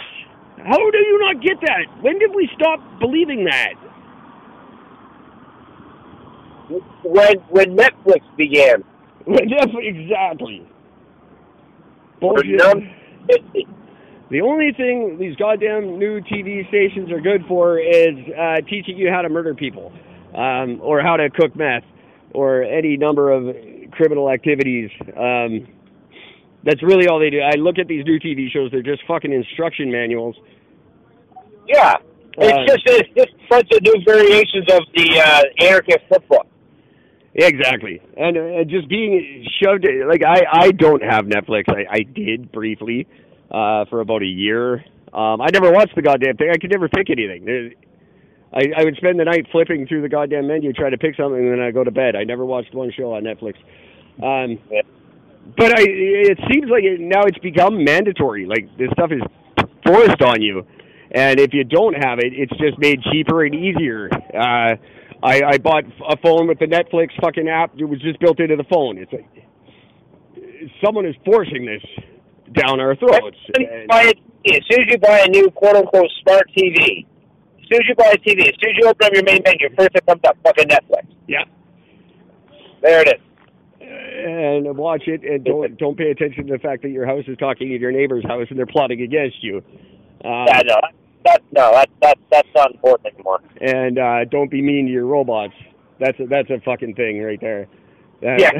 [0.66, 2.01] How do you not get that?
[2.01, 3.74] When did we stop believing that?
[7.03, 8.84] when when Netflix began,
[9.28, 10.68] exactly.
[12.20, 12.61] Bullshit.
[14.32, 19.09] The only thing these goddamn new TV stations are good for is uh, teaching you
[19.11, 19.93] how to murder people,
[20.34, 21.84] um, or how to cook meth,
[22.34, 23.55] or any number of
[23.91, 24.89] criminal activities.
[25.16, 25.68] Um,
[26.63, 27.39] that's really all they do.
[27.39, 30.36] I look at these new TV shows; they're just fucking instruction manuals.
[31.68, 31.95] Yeah,
[32.38, 36.47] it's Uh, just it's just a bunch of new variations of the uh, anarchist flip-flop.
[37.34, 39.86] Exactly, and uh, just being shoved.
[40.07, 41.63] Like I, I don't have Netflix.
[41.68, 43.07] I, I did briefly
[43.51, 44.86] uh, for about a year.
[45.13, 46.49] Um, I never watched the goddamn thing.
[46.53, 47.45] I could never pick anything.
[47.45, 47.72] There-
[48.53, 51.38] I, I would spend the night flipping through the goddamn menu, try to pick something,
[51.41, 52.16] and then I go to bed.
[52.16, 53.55] I never watched one show on Netflix.
[54.24, 54.82] Um, Yeah.
[55.57, 58.45] but I, it seems like it, now it's become mandatory.
[58.45, 59.22] Like this stuff is
[59.86, 60.66] forced on you,
[61.16, 64.09] and if you don't have it, it's just made cheaper and easier.
[64.13, 64.76] Uh,
[65.24, 67.72] I, I bought a phone with the Netflix fucking app.
[67.80, 68.97] It was just built into the phone.
[68.99, 69.26] It's like
[70.84, 71.82] someone is forcing this
[72.53, 73.38] down our throats.
[73.49, 76.09] As soon as you buy a- as soon as you buy a new quote unquote
[76.22, 77.05] smart TV,
[77.59, 79.41] as soon as you buy a TV, as soon as you open up your main
[79.43, 81.05] menu, first it comes up fucking Netflix.
[81.28, 81.45] Yeah.
[82.84, 83.22] There it is.
[83.82, 87.38] and watch it and don't don't pay attention to the fact that your house is
[87.38, 89.63] talking to your neighbor's house and they're plotting against you.
[90.24, 90.76] Uh, Yeah, no,
[91.26, 93.41] that no, that that that's not important anymore.
[93.61, 95.53] and uh, don't be mean to your robots.
[95.99, 97.67] That's a, that's a fucking thing right there.
[98.21, 98.51] That- Yeah.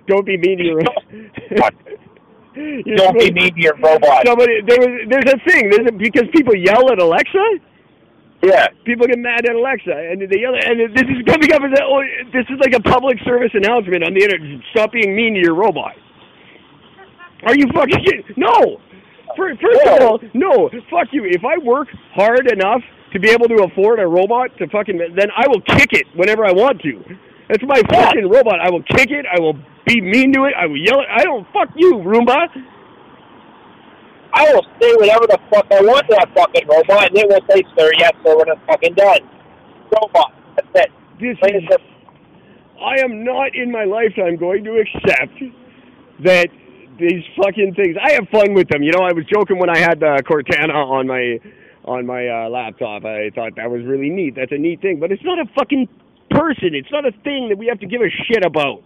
[0.06, 0.80] don't be mean to your.
[1.10, 1.70] You're
[2.96, 4.26] Don't be mean to your robot.
[4.26, 7.38] Somebody there was there's a thing there's a, because people yell at Alexa.
[8.42, 11.78] Yeah, People get mad at Alexa and they yell and this is coming up as
[11.78, 14.60] a, oh, this is like a public service announcement on the internet.
[14.70, 15.94] Stop being mean to your robot.
[17.44, 18.24] Are you fucking kidding?
[18.36, 18.80] No.
[19.38, 20.68] First of all, no.
[20.90, 21.24] Fuck you.
[21.24, 22.82] If I work hard enough
[23.12, 26.44] to be able to afford a robot to fucking, then I will kick it whenever
[26.44, 27.02] I want to.
[27.48, 28.06] That's my Yeah.
[28.06, 28.60] fucking robot.
[28.60, 29.24] I will kick it.
[29.30, 30.54] I will be mean to it.
[30.58, 31.06] I will yell it.
[31.10, 32.48] I don't fuck you, Roomba.
[34.34, 37.40] I will say whatever the fuck I want to that fucking robot, and it will
[37.48, 39.20] say, "Sir, yes, sir, when it's fucking done."
[39.94, 40.32] Robot.
[40.56, 40.90] That's it.
[41.18, 41.64] This is.
[42.80, 45.42] I am not in my lifetime going to accept
[46.20, 46.48] that
[46.98, 47.96] these fucking things.
[48.02, 48.82] I have fun with them.
[48.82, 51.38] You know, I was joking when I had uh, Cortana on my
[51.84, 53.04] on my uh, laptop.
[53.04, 54.34] I thought that was really neat.
[54.36, 55.88] That's a neat thing, but it's not a fucking
[56.30, 56.74] person.
[56.74, 58.82] It's not a thing that we have to give a shit about.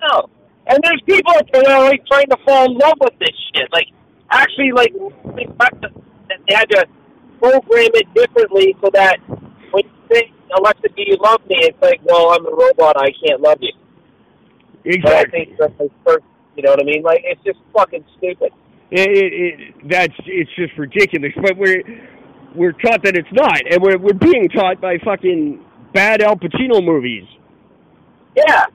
[0.00, 0.28] No.
[0.66, 3.34] And there's people out there that are like trying to fall in love with this
[3.54, 3.68] shit.
[3.72, 3.86] Like,
[4.30, 4.92] actually, like,
[5.24, 5.48] like
[6.48, 6.86] they had to
[7.38, 9.18] program it differently so that
[9.72, 11.56] when you say Alexa, do you love me?
[11.60, 12.96] It's like, well, I'm a robot.
[12.98, 13.72] I can't love you.
[14.84, 15.44] But I Exactly.
[15.46, 16.24] think that's first.
[16.60, 17.02] You know what I mean?
[17.02, 18.52] Like it's just fucking stupid.
[18.90, 21.32] It, it, it, that's it's just ridiculous.
[21.42, 21.82] But we're
[22.54, 26.84] we're taught that it's not, and we're we're being taught by fucking bad Al Pacino
[26.84, 27.24] movies
[28.36, 28.66] Yeah.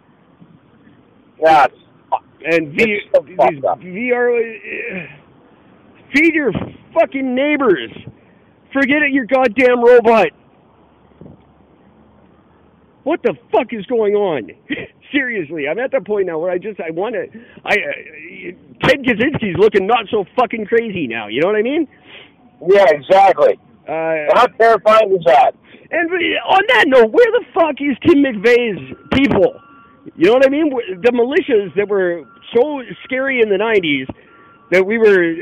[1.39, 1.67] Yeah.
[2.45, 3.61] And v, so these.
[3.81, 4.39] VR.
[4.39, 5.07] uh,
[6.13, 6.53] Feed your
[6.93, 7.91] fucking neighbors.
[8.73, 10.29] Forget it, your goddamn robot.
[13.03, 14.51] What the fuck is going on?
[15.12, 17.26] Seriously, I'm at the point now where I just I want to.
[17.64, 21.28] I uh, Ted Kaczynski's looking not so fucking crazy now.
[21.28, 21.88] You know what I mean?
[22.68, 22.86] yeah.
[22.89, 23.60] Exactly.
[23.88, 25.53] Uh, How terrifying is that?
[25.91, 29.62] And on that note, where the fuck is Tim McVeigh's people?
[30.16, 30.70] You know what I mean?
[31.01, 32.24] The militias that were
[32.56, 34.08] so scary in the '90s
[34.72, 35.36] that we were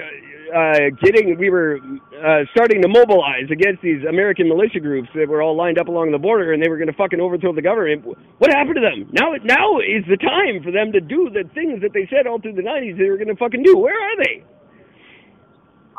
[0.51, 1.79] uh, getting, we were
[2.17, 6.11] uh, starting to mobilize against these American militia groups that were all lined up along
[6.11, 8.05] the border, and they were going to fucking overthrow the government.
[8.39, 9.09] What happened to them?
[9.13, 12.39] Now, now is the time for them to do the things that they said all
[12.39, 13.77] through the '90s they were going to fucking do.
[13.77, 14.43] Where are they?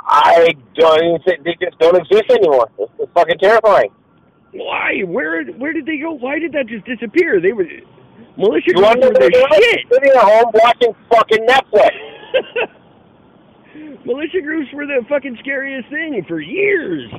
[0.06, 2.68] I don't they just don't exist anymore.
[2.78, 3.90] It's, it's fucking terrifying.
[4.52, 5.00] Why?
[5.06, 5.44] Where?
[5.44, 6.12] Where did they go?
[6.12, 7.40] Why did that just disappear?
[7.40, 7.64] They were
[8.36, 9.80] militia You groups were know the shit.
[9.90, 11.90] Sitting at home watching fucking Netflix.
[14.04, 17.10] militia groups were the fucking scariest thing for years.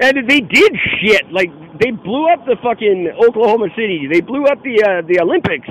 [0.00, 1.32] And they did shit.
[1.32, 1.50] Like
[1.80, 4.06] they blew up the fucking Oklahoma City.
[4.10, 5.68] They blew up the uh, the Olympics.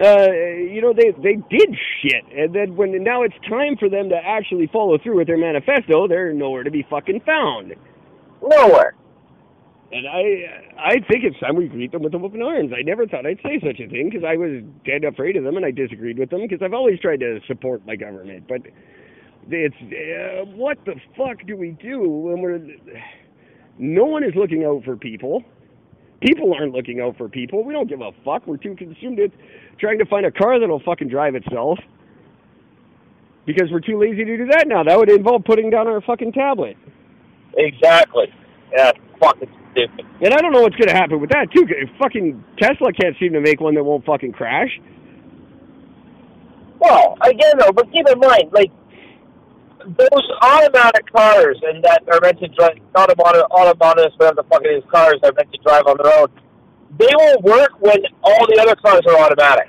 [0.00, 4.08] Uh, you know they they did shit, and then when now it's time for them
[4.08, 7.74] to actually follow through with their manifesto, they're nowhere to be fucking found.
[8.40, 8.94] Nowhere.
[9.92, 12.72] And I I think it's time we greet them with open arms.
[12.76, 15.56] I never thought I'd say such a thing because I was dead afraid of them
[15.56, 18.46] and I disagreed with them because I've always tried to support my government.
[18.48, 18.62] But
[19.48, 22.60] it's uh, what the fuck do we do when we're
[23.78, 25.42] no one is looking out for people.
[26.20, 27.64] People aren't looking out for people.
[27.64, 28.46] We don't give a fuck.
[28.46, 29.32] We're too consumed with
[29.78, 31.78] trying to find a car that'll fucking drive itself.
[33.46, 34.84] Because we're too lazy to do that now.
[34.84, 36.76] That would involve putting down our fucking tablet.
[37.56, 38.26] Exactly.
[38.76, 38.92] Yeah.
[39.18, 40.06] Fucking stupid.
[40.20, 41.66] And I don't know what's going to happen with that too.
[41.66, 44.70] 'cause Fucking Tesla can't seem to make one that won't fucking crash.
[46.78, 48.70] Well, again though, but keep in mind, like
[49.86, 54.62] those automatic cars and that are meant to drive not automatic autonomous, whatever the fuck
[54.64, 56.28] it is, cars that are meant to drive on their own.
[56.98, 59.68] They will work when all the other cars are automatic.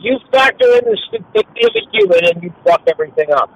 [0.00, 3.50] You factor in the stupidity of a human and you fuck everything up.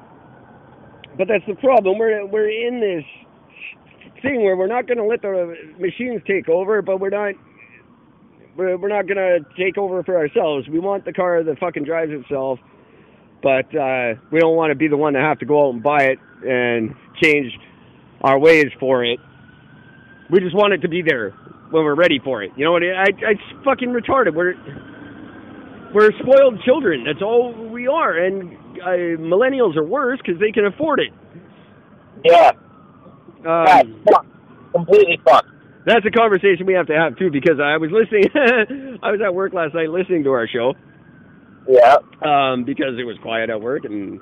[1.17, 1.99] But that's the problem.
[1.99, 3.05] We're we're in this
[4.23, 7.35] thing where we're not going to let the machines take over, but we're not
[8.57, 10.69] we're, we're not going to take over for ourselves.
[10.69, 12.59] We want the car that fucking drives itself,
[13.43, 15.83] but uh, we don't want to be the one to have to go out and
[15.83, 17.53] buy it and change
[18.23, 19.19] our ways for it.
[20.31, 21.31] We just want it to be there
[21.71, 22.53] when we're ready for it.
[22.57, 22.83] You know what?
[22.83, 24.35] I, I it's fucking retarded.
[24.35, 24.55] We're
[25.95, 27.05] we're spoiled children.
[27.05, 28.17] That's all we are.
[28.17, 31.13] And uh, millennials are worse because they can afford it.
[32.25, 32.53] Yeah.
[33.43, 34.27] That's Um, fucked.
[34.73, 35.49] Completely fucked.
[35.87, 38.25] that's a conversation we have to have too because I was listening.
[39.03, 40.75] I was at work last night listening to our show
[41.69, 41.97] Yeah.
[42.23, 43.85] um, because it was quiet at work.
[43.85, 44.21] And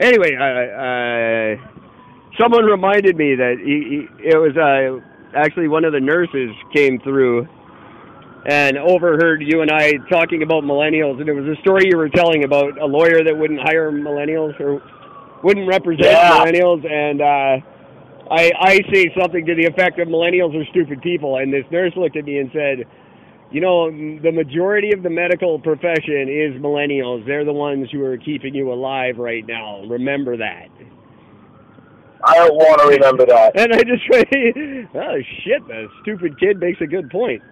[0.00, 1.60] anyway, I, I,
[2.40, 5.00] someone reminded me that he, he, it was uh,
[5.36, 7.46] actually one of the nurses came through
[8.46, 12.08] and overheard you and I talking about millennials, and it was a story you were
[12.08, 14.82] telling about a lawyer that wouldn't hire millennials or
[15.44, 16.38] wouldn't represent Yeah.
[16.38, 17.66] millennials, and uh,
[18.30, 21.92] I I say something to the effect of millennials are stupid people, and this nurse
[21.96, 22.86] looked at me and said.
[23.52, 27.26] You know, the majority of the medical profession is millennials.
[27.26, 29.82] They're the ones who are keeping you alive right now.
[29.86, 30.68] Remember that.
[32.24, 33.58] I don't want to remember that.
[33.58, 34.04] And I just
[34.94, 37.42] oh shit, the stupid kid makes a good point.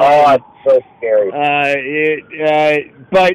[0.00, 1.30] Oh, it's so scary.
[1.30, 3.34] Uh, it, uh, but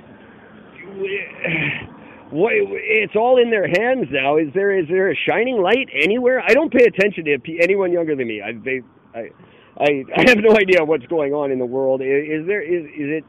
[2.32, 4.38] what, it's all in their hands now.
[4.38, 6.42] Is there is there a shining light anywhere?
[6.42, 8.42] I don't pay attention to anyone younger than me.
[8.42, 8.82] I they,
[9.14, 9.30] I,
[9.78, 12.02] I I have no idea what's going on in the world.
[12.02, 13.26] Is, is there is is it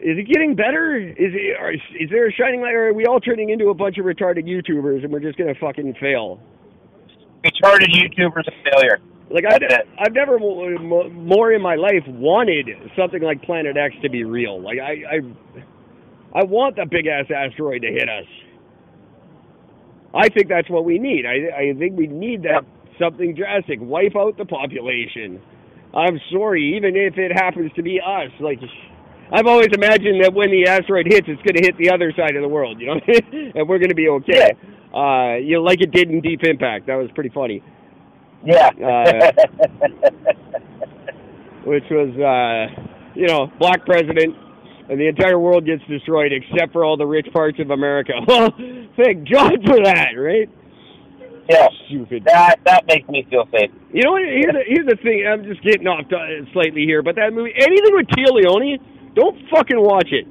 [0.00, 0.96] is it getting better?
[0.96, 3.74] Is it or is, there a shining light, or are we all turning into a
[3.74, 6.40] bunch of retarded YouTubers and we're just gonna fucking fail?
[7.44, 8.98] Retarded YouTubers a failure.
[9.30, 9.58] Like I.
[9.98, 14.24] I've never mo- mo- more in my life wanted something like Planet X to be
[14.24, 14.60] real.
[14.60, 15.64] Like I, I,
[16.34, 18.26] I want the big ass asteroid to hit us.
[20.14, 21.26] I think that's what we need.
[21.26, 22.64] I, I think we need that
[23.00, 23.80] something drastic.
[23.80, 25.40] Wipe out the population.
[25.92, 28.30] I'm sorry, even if it happens to be us.
[28.40, 28.58] Like
[29.32, 32.36] I've always imagined that when the asteroid hits, it's going to hit the other side
[32.36, 32.80] of the world.
[32.80, 33.00] You know,
[33.54, 34.52] and we're going to be okay.
[34.94, 36.86] Uh, you know, like it did in Deep Impact.
[36.86, 37.62] That was pretty funny.
[38.44, 38.68] Yeah.
[38.68, 39.32] Uh,
[41.64, 44.36] which was, uh, you know, black president,
[44.88, 48.12] and the entire world gets destroyed except for all the rich parts of America.
[48.26, 48.50] Well,
[48.96, 50.48] thank God for that, right?
[51.48, 51.68] yeah.
[51.88, 52.24] Stupid.
[52.24, 53.70] That that makes me feel safe.
[53.92, 54.22] You know what?
[54.22, 55.26] Here's the, here's the thing.
[55.26, 58.78] I'm just getting off to- slightly here, but that movie, anything with Téa Leoni,
[59.14, 60.26] don't fucking watch it.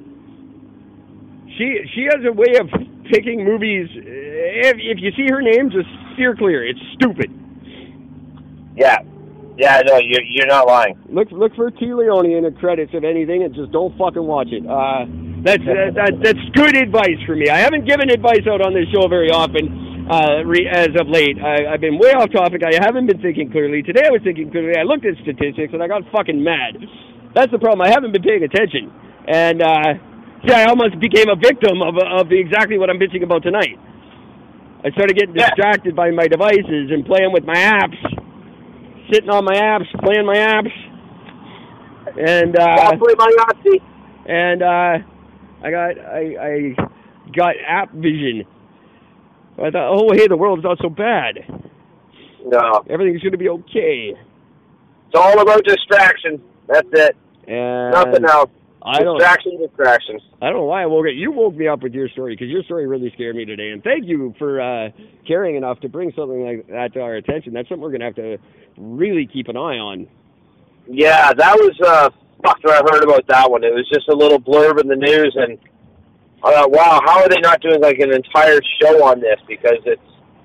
[1.56, 2.68] She she has a way of
[3.12, 3.88] picking movies.
[3.94, 6.66] If if you see her name, just steer clear.
[6.66, 7.30] It's stupid.
[8.76, 8.98] Yeah.
[9.56, 10.98] Yeah, no, you're you're not lying.
[11.08, 14.48] Look look for Téa Leoni in the credits of anything, and just don't fucking watch
[14.50, 14.66] it.
[14.66, 15.06] Uh,
[15.46, 17.48] that's uh, that, that's good advice for me.
[17.48, 21.38] I haven't given advice out on this show very often uh, re, as of late.
[21.38, 22.62] I, I've been way off topic.
[22.66, 23.82] I haven't been thinking clearly.
[23.82, 24.74] Today I was thinking clearly.
[24.74, 26.74] I looked at statistics and I got fucking mad.
[27.34, 27.82] That's the problem.
[27.86, 28.90] I haven't been paying attention,
[29.30, 29.90] and uh,
[30.46, 33.78] see, I almost became a victim of of exactly what I'm bitching about tonight.
[34.82, 35.46] I started getting Yeah.
[35.54, 37.96] distracted by my devices and playing with my apps,
[39.12, 40.72] sitting on my apps, playing my apps,
[42.18, 43.80] and uh, I'll play my Yahtzee.
[44.26, 44.98] and uh,
[45.64, 46.74] I got I, I
[47.34, 48.44] got app vision.
[49.58, 51.38] I thought, oh hey, the world's not so bad.
[52.44, 52.84] No.
[52.90, 54.14] Everything's gonna be okay.
[55.08, 56.42] It's all about distraction.
[56.68, 57.16] That's it.
[57.46, 58.50] And Nothing else.
[58.84, 60.20] I don't distraction, distraction.
[60.42, 61.14] I don't know why I woke up.
[61.14, 63.70] You woke me up with your story because your story really scared me today.
[63.70, 64.90] And thank you for uh,
[65.26, 67.54] caring enough to bring something like that to our attention.
[67.54, 68.38] That's something we're gonna have to
[68.76, 70.06] really keep an eye on.
[70.86, 72.10] Yeah, that was uh
[72.60, 73.64] when I heard about that one.
[73.64, 75.58] It was just a little blurb in the news and
[76.44, 79.40] I thought, wow, how are they not doing like an entire show on this?
[79.48, 80.02] Because it's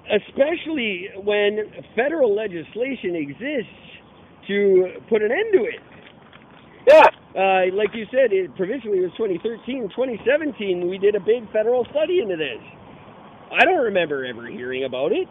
[0.09, 3.69] especially when federal legislation exists
[4.47, 5.79] to put an end to it.
[6.89, 9.89] Yeah, Uh, like you said, it, provincially it was 2013.
[9.95, 12.59] 2017, we did a big federal study into this.
[13.51, 15.27] I don't remember ever hearing about it.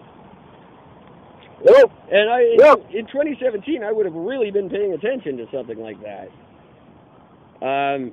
[1.65, 2.75] no, And I, Yeah.
[2.97, 6.29] in 2017, I would have really been paying attention to something like that.
[7.61, 8.13] Um,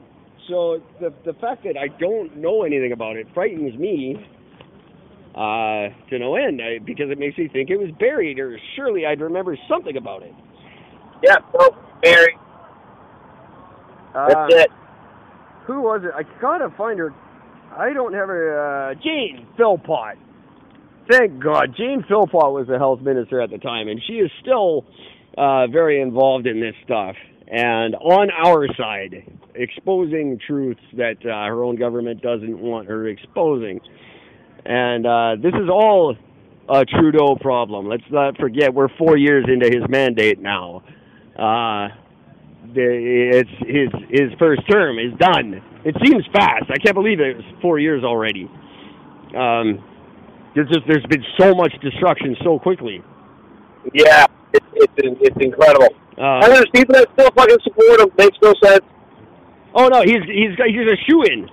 [0.50, 4.16] so the the fact that I don't know anything about it frightens me
[5.36, 9.06] uh, to no end I, because it makes me think it was buried, or surely
[9.06, 10.34] I'd remember something about it.
[11.24, 11.70] yeah, no,
[12.02, 12.38] Barry.
[14.16, 14.72] That's Uh, it.
[15.68, 16.12] Who was it?
[16.16, 17.14] I gotta find her.
[17.78, 18.90] I don't have her.
[18.92, 20.18] Uh, Jane Philpott.
[21.10, 24.86] Thank God, Jane Philpott was the health minister at the time, and she is still
[25.38, 27.16] uh, very involved in this stuff
[27.48, 33.80] and on our side, exposing truths that uh, her own government doesn't want her exposing.
[34.66, 36.16] And uh, this is all
[36.68, 37.88] a Trudeau problem.
[37.88, 40.82] Let's not forget we're four years into his mandate now.
[41.38, 41.90] Uh,
[42.74, 45.62] it's his his first term is done.
[45.84, 46.66] It seems fast.
[46.70, 48.50] I can't believe it was four years already.
[49.36, 49.84] Um,
[50.56, 53.04] there's just there's been so much destruction so quickly.
[53.94, 55.90] Yeah, it's it's it's incredible.
[56.18, 58.10] Uh, and there's people that still fucking support him.
[58.18, 58.86] Makes no sense.
[59.74, 61.50] oh no, he's he's he's a shoe in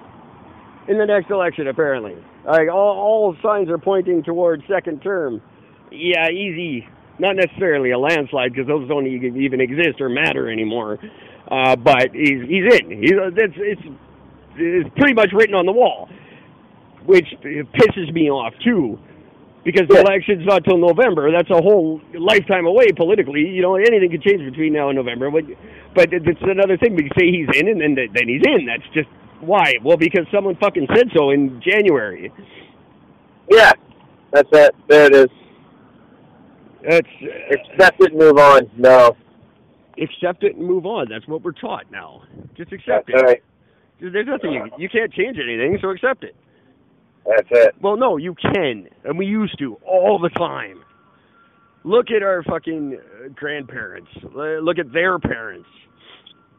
[0.89, 2.17] in the next election apparently.
[2.45, 5.43] Like all all signs are pointing towards second term.
[5.91, 6.87] Yeah, easy.
[7.19, 10.99] Not necessarily a landslide because those don't even exist or matter anymore.
[11.51, 12.91] Uh, but he's he's in.
[13.03, 13.83] He's that's it's
[14.57, 16.09] it's pretty much written on the wall,
[17.05, 18.99] which pisses me off too,
[19.65, 20.01] because the Yeah.
[20.01, 21.31] election's not till November.
[21.31, 23.47] That's a whole lifetime away politically.
[23.49, 25.31] You know, anything could change between now and November.
[25.31, 25.45] But
[25.95, 26.95] but it's another thing.
[26.97, 28.67] We say he's in, and then then he's in.
[28.67, 29.09] That's just
[29.41, 29.75] why.
[29.83, 32.33] Well, because someone fucking said so in January.
[33.51, 33.73] Yeah,
[34.31, 34.75] that's it.
[34.89, 35.29] There it is.
[36.89, 37.09] That's
[37.51, 38.11] Accept it.
[38.13, 38.71] and Move on.
[38.77, 39.17] No,
[40.01, 41.09] accept it and move on.
[41.09, 42.23] That's what we're taught now.
[42.57, 43.27] Just accept that's it.
[43.27, 43.43] right.
[44.01, 46.35] There's nothing you you can't change anything, so accept it.
[47.25, 47.75] That's it.
[47.81, 50.83] Well, no, you can, and we used to all the time.
[51.85, 54.11] Look at our fucking uh, grandparents.
[54.35, 55.69] Look at their parents.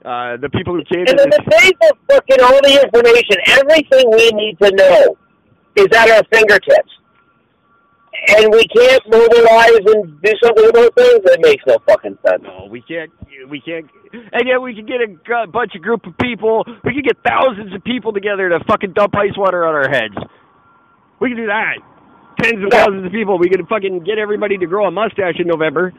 [0.05, 4.31] Uh, the people who came And the days of fucking all the information, everything we
[4.31, 5.17] need to know
[5.77, 6.91] is at our fingertips.
[8.37, 11.19] And we can't mobilize and do something about things.
[11.25, 12.43] It makes no fucking sense.
[12.43, 13.11] No, we can't.
[13.49, 13.89] We can't.
[14.13, 16.63] And yet we could get a bunch of group of people.
[16.83, 20.15] We could get thousands of people together to fucking dump ice water on our heads.
[21.19, 21.77] We could do that.
[22.41, 22.83] Tens of Yeah.
[22.85, 23.37] thousands of people.
[23.39, 25.91] We could fucking get everybody to grow a mustache in November.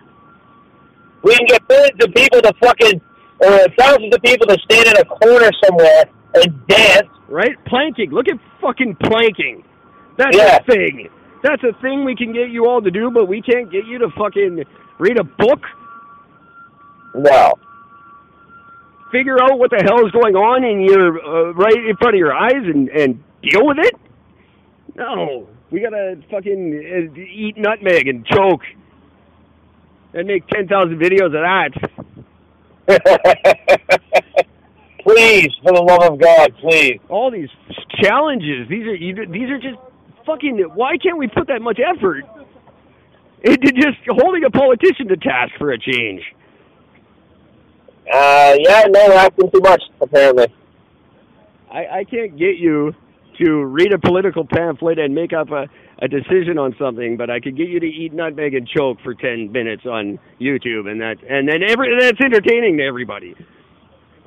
[1.22, 3.00] We can get billions of people to fucking,
[3.40, 6.04] or thousands of people to stand in a corner somewhere
[6.34, 7.08] and dance.
[7.28, 7.56] right?
[7.66, 8.10] Planking.
[8.10, 9.64] Look at fucking planking.
[10.18, 10.56] That's Yeah.
[10.56, 11.08] a thing.
[11.44, 13.98] That's a thing we can get you all to do, but we can't get you
[13.98, 14.64] to fucking
[14.98, 15.60] read a book,
[17.14, 17.52] No.
[19.12, 22.18] figure out what the hell is going on in your uh, right in front of
[22.18, 23.94] your eyes, and and deal with it.
[24.96, 28.62] No, We gotta fucking uh, eat nutmeg and choke,
[30.14, 31.70] and make ten thousand videos of that.
[35.02, 37.00] please, for the love of God, please.
[37.10, 37.50] All these
[38.02, 38.68] challenges.
[38.68, 39.78] These are you, these are just
[40.26, 40.58] fucking.
[40.74, 42.24] Why can't we put that much effort
[43.42, 46.22] into just holding a politician to task for a change?
[48.12, 50.46] Uh, yeah, no, we're asking too much apparently.
[51.70, 52.94] I, I can't get you
[53.38, 55.68] to read a political pamphlet and make up a,
[56.00, 59.14] a decision on something, but I could get you to eat nutmeg and choke for
[59.14, 63.34] ten minutes on YouTube, and that and then every that's entertaining to everybody.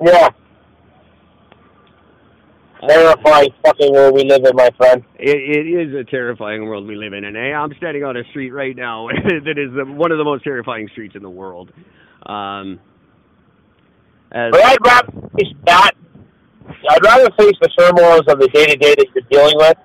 [0.04, 0.28] Yeah.
[2.86, 5.02] Terrifying fucking world we live in, my friend.
[5.18, 8.22] It, it is a terrifying world we live in, and hey, I'm standing on a
[8.30, 11.72] street right now that is the, one of the most terrifying streets in the world.
[12.26, 12.78] Um,
[14.30, 15.90] as, But I'd rather face that.
[16.90, 19.76] I'd rather face the turmoils of the day to day that you're dealing with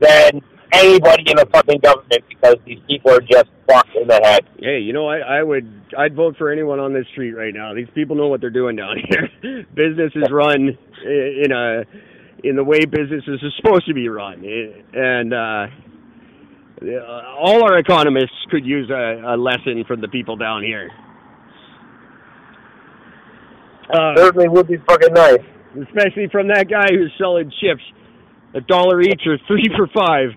[0.00, 0.42] than
[0.72, 4.40] anybody in the fucking government because these people are just fucked in the head.
[4.58, 7.72] hey, you know, I, I would, I'd vote for anyone on this street right now.
[7.72, 9.64] These people know what they're doing down here.
[9.74, 10.76] Business is run
[11.06, 11.84] i- in a,
[12.44, 14.44] in the way businesses are supposed to be run,
[14.92, 15.66] and uh,
[17.40, 20.90] all our economists could use a, a lesson from the people down here.
[23.92, 25.40] Uh, Certainly would be fucking nice.
[25.82, 27.82] especially from that guy who's selling chips
[28.54, 30.30] a dollar each or three for five.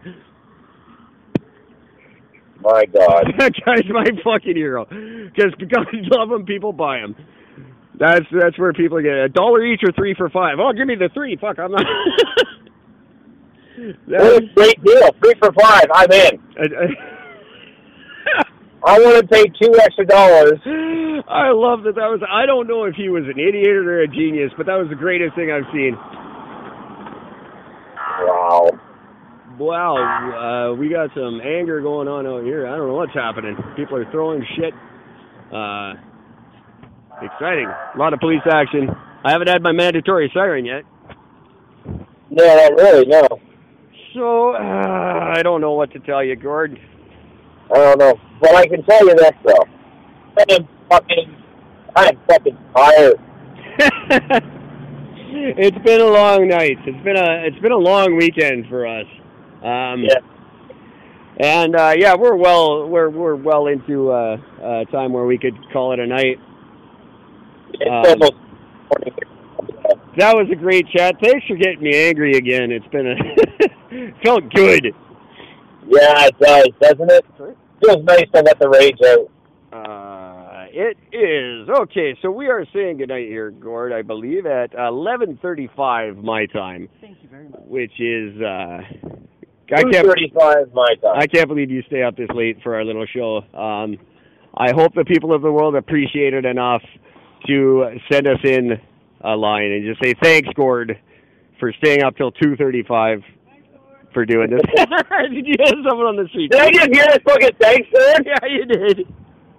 [2.61, 3.25] My God.
[3.37, 4.85] That guy's my fucking hero.
[4.85, 7.15] Because because I love him, people buy him.
[7.99, 10.57] That's that's where people get a dollar each or three for five.
[10.59, 11.35] Oh, give me the three.
[11.39, 11.85] Fuck, I'm not.
[14.07, 15.09] What a great deal.
[15.21, 15.85] Three for five.
[15.93, 16.39] I'm in.
[18.83, 20.59] I want to pay two extra dollars.
[21.29, 21.93] I love that.
[21.93, 22.21] That was.
[22.27, 24.95] I don't know if he was an idiot or a genius, but that was the
[24.95, 25.95] greatest thing I've seen.
[28.25, 28.69] Wow.
[29.59, 32.67] Wow, uh, we got some anger going on out here.
[32.67, 33.57] I don't know what's happening.
[33.75, 34.73] People are throwing shit.
[35.51, 35.93] Uh,
[37.21, 37.67] exciting.
[37.67, 38.89] A lot of police action.
[39.23, 40.83] I haven't had my mandatory siren yet.
[42.29, 43.27] No, not really, no.
[44.13, 46.79] So, uh, I don't know what to tell you, Gord.
[47.73, 48.13] I don't know.
[48.41, 49.65] But I can tell you this, though.
[50.37, 51.35] I am fucking,
[51.95, 53.15] I'm fucking tired.
[55.29, 56.77] it's been a long night.
[56.85, 59.05] It's been a it's been a long weekend for us.
[59.63, 60.19] Um, Yeah.
[61.39, 65.53] And uh, yeah, we're well we're we're well into uh, uh, time where we could
[65.71, 66.39] call it a night.
[67.79, 67.89] It's
[68.23, 68.29] Um,
[70.17, 71.15] That was a great chat.
[71.21, 72.71] Thanks for getting me angry again.
[72.71, 73.15] It's been a
[74.25, 74.85] felt good.
[75.87, 77.25] Yeah, it does, doesn't it?
[77.83, 79.29] Feels nice to let the rage out.
[79.71, 82.17] Uh, it is okay.
[82.21, 83.93] So we are saying goodnight here, Gord.
[83.93, 86.89] I believe at eleven thirty-five my time.
[86.99, 87.61] Thank you very much.
[87.67, 88.79] which is uh
[89.69, 90.07] I can't
[90.73, 91.15] my time.
[91.15, 93.37] I can't believe you stay up this late for our little show.
[93.57, 93.97] Um
[94.55, 96.81] I hope the people of the world appreciate it enough
[97.47, 98.79] to send us in
[99.21, 100.99] a line and just say thanks, Gord,
[101.59, 103.21] for staying up till two thirty-five
[104.13, 104.61] for doing this.
[105.31, 106.51] did you have someone on the street?
[106.51, 108.13] Did I just hear this fucking thanks, sir?
[108.25, 109.13] Yeah, you did.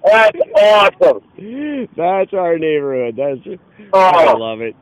[0.04, 1.88] That's awesome.
[1.96, 3.16] That's our neighborhood.
[3.16, 3.58] That's
[3.92, 4.74] oh, I love it.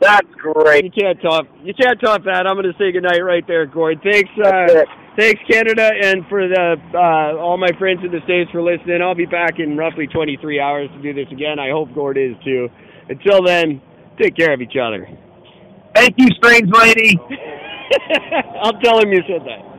[0.00, 0.84] that's great.
[0.84, 2.46] You can't top you can't top that.
[2.46, 4.00] I'm gonna say goodnight right there, Gord.
[4.02, 4.84] Thanks uh.
[5.16, 9.00] Thanks, Canada, and for the uh, all my friends in the states for listening.
[9.00, 11.58] I'll be back in roughly 23 hours to do this again.
[11.58, 12.68] I hope Gord is too.
[13.08, 13.80] Until then,
[14.20, 15.08] take care of each other.
[15.94, 17.18] Thank you, strange lady.
[18.60, 19.76] I'll tell him you said that.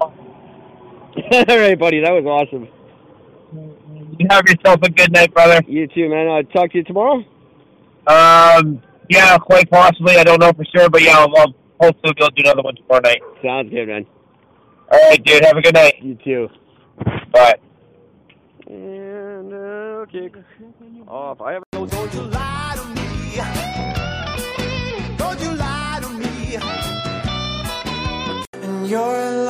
[1.48, 2.00] all right, buddy.
[2.00, 2.66] That was awesome.
[4.18, 5.60] You have yourself a good night, brother.
[5.68, 6.26] You too, man.
[6.26, 7.22] I'll talk to you tomorrow.
[8.08, 10.16] Um, yeah, quite possibly.
[10.16, 13.00] I don't know for sure, but yeah, I'll, I'll hopefully we'll do another one tomorrow
[13.00, 13.22] night.
[13.40, 14.06] Sounds good, man.
[14.94, 15.44] All right, dude.
[15.44, 16.00] Have a good night.
[16.00, 16.48] You too.
[17.32, 17.56] Bye.
[18.68, 20.30] And uh, okay.
[21.08, 21.40] Off.
[21.40, 21.64] I have.
[21.72, 23.36] Don't you lie to me.
[25.16, 26.58] Don't you lie to me.
[28.62, 29.44] And you're